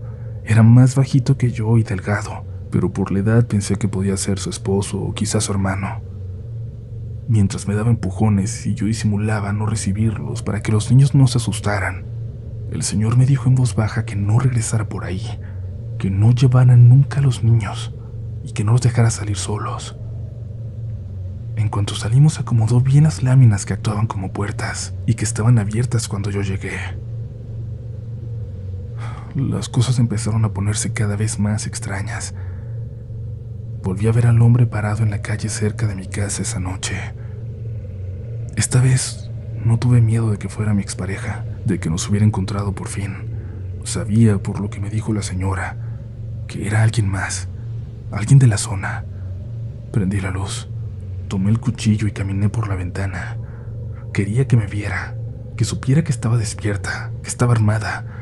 Era 0.50 0.64
más 0.64 0.96
bajito 0.96 1.38
que 1.38 1.52
yo 1.52 1.78
y 1.78 1.84
delgado, 1.84 2.44
pero 2.72 2.92
por 2.92 3.12
la 3.12 3.20
edad 3.20 3.46
pensé 3.46 3.76
que 3.76 3.88
podía 3.88 4.18
ser 4.18 4.40
su 4.40 4.50
esposo 4.50 5.00
o 5.00 5.14
quizás 5.14 5.44
su 5.44 5.52
hermano. 5.52 6.02
Mientras 7.28 7.68
me 7.68 7.76
daba 7.76 7.92
empujones 7.92 8.66
y 8.66 8.74
yo 8.74 8.88
disimulaba 8.88 9.54
no 9.54 9.68
recibirlos 9.68 10.42
para 10.42 10.64
que 10.64 10.72
los 10.72 10.90
niños 10.90 11.14
no 11.14 11.28
se 11.28 11.38
asustaran, 11.38 12.08
el 12.72 12.82
señor 12.82 13.16
me 13.16 13.28
dijo 13.28 13.48
en 13.48 13.54
voz 13.54 13.76
baja 13.76 14.06
que 14.06 14.16
no 14.16 14.40
regresara 14.40 14.90
por 14.90 15.06
ahí, 15.06 15.22
que 16.00 16.10
no 16.10 16.32
llevara 16.32 16.76
nunca 16.76 17.20
a 17.20 17.22
los 17.22 17.44
niños 17.44 17.94
y 18.44 18.54
que 18.54 18.64
no 18.64 18.72
los 18.72 18.82
dejara 18.82 19.12
salir 19.12 19.38
solos. 19.38 19.98
En 21.58 21.70
cuanto 21.70 21.94
salimos 21.94 22.40
acomodó 22.40 22.82
bien 22.82 23.04
las 23.04 23.22
láminas 23.22 23.68
que 23.68 23.74
actuaban 23.74 24.08
como 24.08 24.34
puertas 24.34 24.96
y 25.06 25.14
que 25.14 25.26
estaban 25.26 25.60
abiertas 25.60 26.08
cuando 26.08 26.32
yo 26.32 26.42
llegué. 26.42 26.72
Las 29.36 29.70
cosas 29.70 30.00
empezaron 30.00 30.44
a 30.44 30.54
ponerse 30.54 30.92
cada 30.92 31.16
vez 31.16 31.38
más 31.38 31.68
extrañas. 31.68 32.34
Volví 33.84 34.08
a 34.08 34.12
ver 34.12 34.26
al 34.26 34.42
hombre 34.42 34.66
parado 34.66 35.04
en 35.04 35.12
la 35.12 35.22
calle 35.22 35.50
cerca 35.50 35.86
de 35.86 35.96
mi 35.96 36.08
casa 36.08 36.42
esa 36.42 36.60
noche. 36.60 36.96
Esta 38.56 38.82
vez 38.82 39.30
no 39.64 39.78
tuve 39.78 40.02
miedo 40.02 40.32
de 40.32 40.38
que 40.38 40.50
fuera 40.50 40.74
mi 40.74 40.82
expareja, 40.82 41.46
de 41.64 41.80
que 41.80 41.92
nos 41.92 42.10
hubiera 42.10 42.26
encontrado 42.26 42.74
por 42.74 42.88
fin. 42.88 43.16
Sabía, 43.84 44.40
por 44.40 44.60
lo 44.60 44.70
que 44.72 44.80
me 44.80 44.90
dijo 44.90 45.14
la 45.14 45.22
señora, 45.22 45.78
que 46.48 46.66
era 46.66 46.82
alguien 46.82 47.08
más, 47.08 47.50
alguien 48.12 48.40
de 48.40 48.48
la 48.48 48.58
zona. 48.58 49.06
Prendí 49.92 50.22
la 50.22 50.32
luz, 50.32 50.70
tomé 51.28 51.52
el 51.52 51.60
cuchillo 51.60 52.08
y 52.08 52.12
caminé 52.12 52.50
por 52.50 52.68
la 52.68 52.76
ventana. 52.76 53.38
Quería 54.12 54.48
que 54.48 54.58
me 54.58 54.66
viera, 54.66 55.16
que 55.56 55.66
supiera 55.66 56.04
que 56.04 56.12
estaba 56.12 56.38
despierta, 56.38 57.12
que 57.22 57.30
estaba 57.30 57.54
armada, 57.54 58.19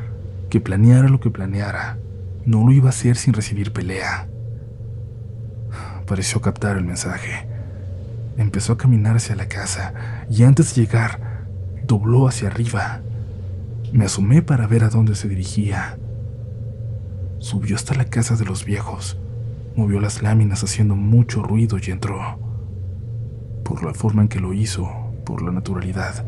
que 0.49 0.61
planeara 0.61 1.09
lo 1.09 1.19
que 1.19 1.29
planeara, 1.29 1.97
no 2.45 2.65
lo 2.65 2.71
iba 2.71 2.87
a 2.87 2.89
hacer 2.89 3.17
sin 3.17 3.33
recibir 3.33 3.73
pelea. 3.73 4.29
Pareció 6.05 6.41
captar 6.41 6.77
el 6.77 6.85
mensaje. 6.85 7.47
Empezó 8.37 8.73
a 8.73 8.77
caminar 8.77 9.17
hacia 9.17 9.35
la 9.35 9.47
casa 9.47 9.93
y 10.29 10.43
antes 10.43 10.73
de 10.73 10.81
llegar, 10.81 11.47
dobló 11.85 12.27
hacia 12.27 12.47
arriba. 12.47 13.01
Me 13.91 14.05
asomé 14.05 14.41
para 14.41 14.67
ver 14.67 14.83
a 14.83 14.89
dónde 14.89 15.15
se 15.15 15.27
dirigía. 15.27 15.97
Subió 17.39 17.75
hasta 17.75 17.93
la 17.95 18.05
casa 18.05 18.35
de 18.35 18.45
los 18.45 18.63
viejos, 18.63 19.17
movió 19.75 19.99
las 19.99 20.21
láminas 20.21 20.63
haciendo 20.63 20.95
mucho 20.95 21.43
ruido 21.43 21.77
y 21.77 21.91
entró. 21.91 22.39
Por 23.63 23.83
la 23.83 23.93
forma 23.93 24.21
en 24.21 24.27
que 24.29 24.39
lo 24.39 24.53
hizo, 24.53 24.89
por 25.25 25.41
la 25.41 25.51
naturalidad, 25.51 26.25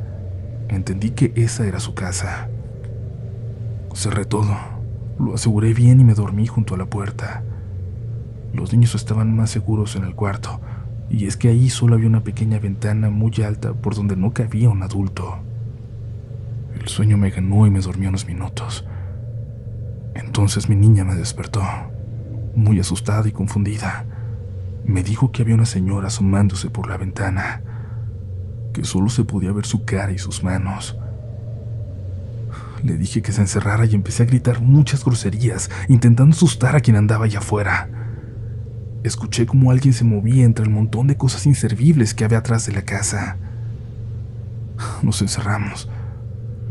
entendí 0.67 1.12
que 1.12 1.32
esa 1.36 1.65
era 1.65 1.79
su 1.79 1.93
casa. 1.93 2.49
Cerré 3.93 4.25
todo, 4.25 4.56
lo 5.19 5.34
aseguré 5.34 5.73
bien 5.73 5.99
y 5.99 6.04
me 6.04 6.13
dormí 6.13 6.47
junto 6.47 6.75
a 6.75 6.78
la 6.78 6.86
puerta. 6.86 7.43
Los 8.54 8.71
niños 8.71 8.95
estaban 8.95 9.36
más 9.36 9.49
seguros 9.49 9.95
en 9.95 10.04
el 10.04 10.15
cuarto, 10.15 10.62
y 11.10 11.25
es 11.25 11.38
que 11.38 11.49
ahí 11.49 11.69
solo 11.69 11.95
había 11.95 12.08
una 12.08 12.23
pequeña 12.23 12.60
ventana 12.60 13.10
muy 13.10 13.34
alta 13.43 13.73
por 13.73 13.95
donde 13.95 14.15
no 14.15 14.32
cabía 14.32 14.69
un 14.69 14.84
adulto. 14.84 15.39
El 16.80 16.88
sueño 16.88 17.17
me 17.17 17.30
ganó 17.30 17.67
y 17.67 17.71
me 17.71 17.82
dormí 17.82 18.08
unos 18.08 18.25
minutos. 18.25 18.86
Entonces 20.15 20.69
mi 20.69 20.75
niña 20.75 21.04
me 21.04 21.15
despertó, 21.15 21.62
muy 22.56 22.80
asustada 22.80 23.28
y 23.28 23.32
confundida. 23.32 24.06
Me 24.86 25.04
dijo 25.04 25.32
que 25.32 25.41
había 25.41 25.56
una 25.56 25.65
señora 25.65 26.08
asomándose 26.08 26.69
por 26.69 26.88
la 26.88 26.97
ventana, 26.97 27.62
que 28.73 28.84
solo 28.84 29.10
se 29.10 29.23
podía 29.23 29.52
ver 29.52 29.65
su 29.65 29.84
cara 29.84 30.12
y 30.12 30.17
sus 30.17 30.43
manos. 30.43 30.97
Le 32.83 32.97
dije 32.97 33.21
que 33.21 33.31
se 33.31 33.41
encerrara 33.41 33.85
y 33.85 33.95
empecé 33.95 34.23
a 34.23 34.25
gritar 34.25 34.61
muchas 34.61 35.03
groserías, 35.03 35.69
intentando 35.87 36.35
asustar 36.35 36.75
a 36.75 36.79
quien 36.79 36.95
andaba 36.95 37.25
allá 37.25 37.39
afuera. 37.39 37.89
Escuché 39.03 39.45
como 39.45 39.71
alguien 39.71 39.93
se 39.93 40.03
movía 40.03 40.43
entre 40.43 40.65
el 40.65 40.71
montón 40.71 41.07
de 41.07 41.17
cosas 41.17 41.45
inservibles 41.45 42.13
que 42.13 42.25
había 42.25 42.39
atrás 42.39 42.65
de 42.65 42.73
la 42.73 42.83
casa. 42.83 43.37
Nos 45.01 45.21
encerramos. 45.21 45.89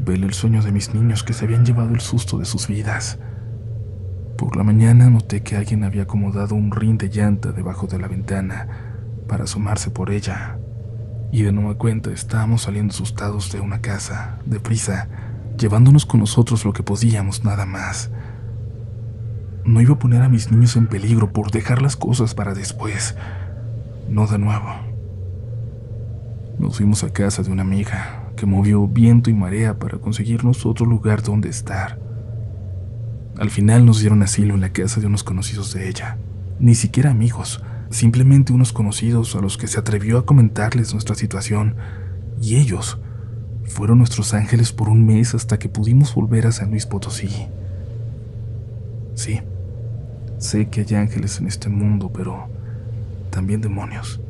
Vele 0.05 0.27
el 0.27 0.35
sueño 0.35 0.63
de 0.63 0.73
mis 0.73 0.95
niños 0.95 1.23
que 1.23 1.33
se 1.33 1.45
habían 1.45 1.65
llevado 1.65 1.95
el 1.95 2.01
susto 2.01 2.39
de 2.39 2.45
sus 2.45 2.69
vidas. 2.69 3.19
Por 4.37 4.57
la 4.57 4.63
mañana 4.63 5.11
noté 5.11 5.43
que 5.43 5.57
alguien 5.57 5.85
había 5.85 6.03
acomodado 6.03 6.55
un 6.55 6.71
rin 6.71 6.97
de 6.97 7.09
llanta 7.09 7.53
debajo 7.53 7.87
de 7.87 7.99
la 7.99 8.09
ventana 8.09 8.69
para 9.27 9.45
asomarse 9.45 9.91
por 9.91 10.11
ella. 10.11 10.59
Y 11.33 11.43
de 11.43 11.53
nueva 11.53 11.77
cuenta 11.77 12.11
estábamos 12.11 12.63
saliendo 12.63 12.93
asustados 12.93 13.53
de 13.53 13.61
una 13.61 13.81
casa, 13.81 14.39
deprisa, 14.47 15.09
llevándonos 15.59 16.07
con 16.07 16.21
nosotros 16.21 16.65
lo 16.65 16.73
que 16.73 16.83
podíamos 16.83 17.45
nada 17.45 17.67
más. 17.67 18.11
No 19.65 19.81
iba 19.81 19.95
a 19.95 19.99
poner 19.99 20.23
a 20.23 20.29
mis 20.29 20.51
niños 20.51 20.77
en 20.77 20.87
peligro 20.87 21.33
por 21.33 21.51
dejar 21.51 21.83
las 21.83 21.97
cosas 21.97 22.35
para 22.35 22.55
después. 22.55 23.17
No 24.09 24.27
de 24.27 24.39
nuevo. 24.39 24.69
Nos 26.59 26.77
fuimos 26.77 27.05
a 27.05 27.13
casa 27.13 27.43
de 27.43 27.51
una 27.51 27.63
amiga 27.63 28.31
que 28.37 28.47
movió 28.47 28.87
viento 28.87 29.31
y 29.31 29.35
marea 29.35 29.79
para 29.79 29.99
conseguirnos 29.99 30.65
otro 30.65 30.87
lugar 30.87 31.23
donde 31.23 31.49
estar. 31.49 31.99
Al 33.39 33.51
final 33.51 33.85
nos 33.85 34.01
dieron 34.01 34.23
asilo 34.23 34.55
en 34.55 34.61
la 34.61 34.73
casa 34.73 35.01
de 35.01 35.07
unos 35.07 35.23
conocidos 35.23 35.73
de 35.75 35.89
ella. 35.89 36.19
Ni 36.59 36.75
siquiera 36.75 37.11
amigos, 37.11 37.63
simplemente 37.91 38.53
unos 38.53 38.73
conocidos 38.73 39.37
a 39.37 39.41
los 39.41 39.57
que 39.57 39.69
se 39.69 39.79
atrevió 39.79 40.19
a 40.19 40.27
comentarles 40.27 40.93
nuestra 40.93 41.15
situación 41.15 41.77
y 42.41 42.57
ellos 42.57 42.99
fueron 43.69 43.99
nuestros 43.99 44.35
ángeles 44.35 44.73
por 44.73 44.89
un 44.89 45.07
mes 45.07 45.35
hasta 45.35 45.59
que 45.59 45.69
pudimos 45.69 46.15
volver 46.15 46.47
a 46.47 46.53
San 46.53 46.71
Luis 46.71 46.87
Potosí. 46.87 47.47
Sí, 49.15 49.41
sé 50.39 50.69
que 50.69 50.81
hay 50.81 50.95
ángeles 50.95 51.39
en 51.41 51.47
este 51.47 51.69
mundo, 51.69 52.11
pero 52.13 52.49
también 53.31 53.61
demonios, 53.61 54.21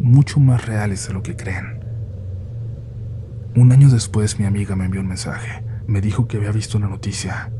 mucho 0.00 0.40
más 0.40 0.66
reales 0.66 1.06
de 1.06 1.14
lo 1.14 1.22
que 1.22 1.36
creen. 1.36 1.80
Un 3.56 3.72
año 3.72 3.88
después 3.88 4.38
mi 4.38 4.46
amiga 4.46 4.74
me 4.74 4.86
envió 4.86 5.00
un 5.00 5.06
mensaje. 5.06 5.62
Me 5.86 6.00
dijo 6.00 6.26
que 6.26 6.38
había 6.38 6.50
visto 6.50 6.78
una 6.78 6.88
noticia, 6.88 7.52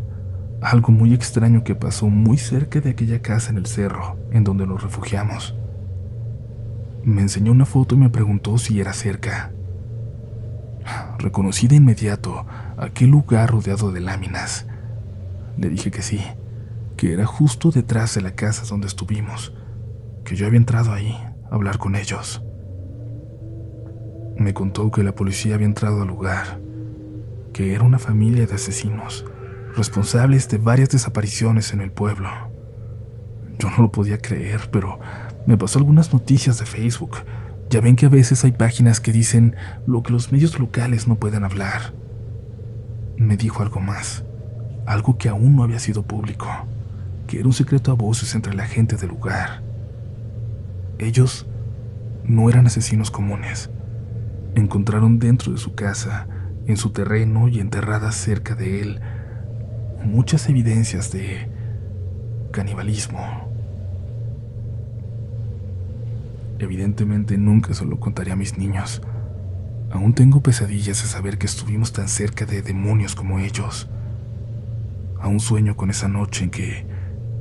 algo 0.60 0.92
muy 0.92 1.12
extraño 1.12 1.62
que 1.62 1.74
pasó 1.74 2.08
muy 2.08 2.38
cerca 2.38 2.80
de 2.80 2.90
aquella 2.90 3.20
casa 3.20 3.50
en 3.50 3.58
el 3.58 3.66
cerro, 3.66 4.16
en 4.32 4.44
donde 4.44 4.66
nos 4.66 4.82
refugiamos. 4.82 5.54
Me 7.04 7.20
enseñó 7.20 7.52
una 7.52 7.66
foto 7.66 7.94
y 7.94 7.98
me 7.98 8.08
preguntó 8.08 8.56
si 8.56 8.80
era 8.80 8.92
cerca. 8.94 9.52
Reconocí 11.18 11.68
de 11.68 11.76
inmediato 11.76 12.46
aquel 12.76 13.10
lugar 13.10 13.50
rodeado 13.50 13.92
de 13.92 14.00
láminas. 14.00 14.66
Le 15.56 15.68
dije 15.68 15.90
que 15.90 16.02
sí, 16.02 16.20
que 16.96 17.12
era 17.12 17.26
justo 17.26 17.70
detrás 17.70 18.14
de 18.14 18.22
la 18.22 18.34
casa 18.34 18.64
donde 18.68 18.86
estuvimos, 18.86 19.52
que 20.24 20.36
yo 20.36 20.46
había 20.46 20.58
entrado 20.58 20.92
ahí 20.92 21.12
a 21.50 21.54
hablar 21.54 21.78
con 21.78 21.96
ellos. 21.96 22.42
Me 24.36 24.52
contó 24.52 24.90
que 24.90 25.04
la 25.04 25.14
policía 25.14 25.54
había 25.54 25.66
entrado 25.66 26.02
al 26.02 26.08
lugar, 26.08 26.60
que 27.52 27.74
era 27.74 27.84
una 27.84 27.98
familia 27.98 28.46
de 28.46 28.54
asesinos, 28.54 29.24
responsables 29.76 30.48
de 30.48 30.58
varias 30.58 30.90
desapariciones 30.90 31.72
en 31.72 31.80
el 31.80 31.92
pueblo. 31.92 32.28
Yo 33.58 33.70
no 33.70 33.76
lo 33.78 33.92
podía 33.92 34.18
creer, 34.18 34.68
pero 34.72 34.98
me 35.46 35.56
pasó 35.56 35.78
algunas 35.78 36.12
noticias 36.12 36.58
de 36.58 36.66
Facebook 36.66 37.18
ya 37.74 37.80
ven 37.80 37.96
que 37.96 38.06
a 38.06 38.08
veces 38.08 38.44
hay 38.44 38.52
páginas 38.52 39.00
que 39.00 39.10
dicen 39.10 39.56
lo 39.84 40.04
que 40.04 40.12
los 40.12 40.30
medios 40.30 40.60
locales 40.60 41.08
no 41.08 41.16
pueden 41.16 41.42
hablar. 41.42 41.92
Me 43.16 43.36
dijo 43.36 43.64
algo 43.64 43.80
más, 43.80 44.24
algo 44.86 45.18
que 45.18 45.28
aún 45.28 45.56
no 45.56 45.64
había 45.64 45.80
sido 45.80 46.04
público, 46.04 46.46
que 47.26 47.40
era 47.40 47.48
un 47.48 47.52
secreto 47.52 47.90
a 47.90 47.96
voces 47.96 48.36
entre 48.36 48.54
la 48.54 48.64
gente 48.64 48.94
del 48.94 49.08
lugar. 49.08 49.64
Ellos 51.00 51.48
no 52.22 52.48
eran 52.48 52.68
asesinos 52.68 53.10
comunes. 53.10 53.70
Encontraron 54.54 55.18
dentro 55.18 55.50
de 55.50 55.58
su 55.58 55.74
casa, 55.74 56.28
en 56.68 56.76
su 56.76 56.90
terreno 56.90 57.48
y 57.48 57.58
enterrada 57.58 58.12
cerca 58.12 58.54
de 58.54 58.82
él, 58.82 59.00
muchas 60.04 60.48
evidencias 60.48 61.10
de 61.10 61.50
canibalismo. 62.52 63.43
Evidentemente 66.64 67.36
nunca 67.36 67.74
se 67.74 67.84
lo 67.84 68.00
contaré 68.00 68.32
a 68.32 68.36
mis 68.36 68.56
niños. 68.56 69.02
Aún 69.90 70.14
tengo 70.14 70.42
pesadillas 70.42 71.02
de 71.02 71.08
saber 71.08 71.36
que 71.36 71.44
estuvimos 71.44 71.92
tan 71.92 72.08
cerca 72.08 72.46
de 72.46 72.62
demonios 72.62 73.14
como 73.14 73.38
ellos. 73.38 73.90
Aún 75.20 75.40
sueño 75.40 75.76
con 75.76 75.90
esa 75.90 76.08
noche 76.08 76.44
en 76.44 76.50
que, 76.50 76.86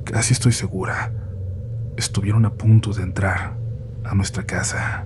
casi 0.03 0.33
estoy 0.33 0.51
segura, 0.51 1.13
estuvieron 1.95 2.45
a 2.45 2.53
punto 2.55 2.91
de 2.91 3.03
entrar 3.03 3.57
a 4.03 4.13
nuestra 4.13 4.43
casa. 4.43 5.05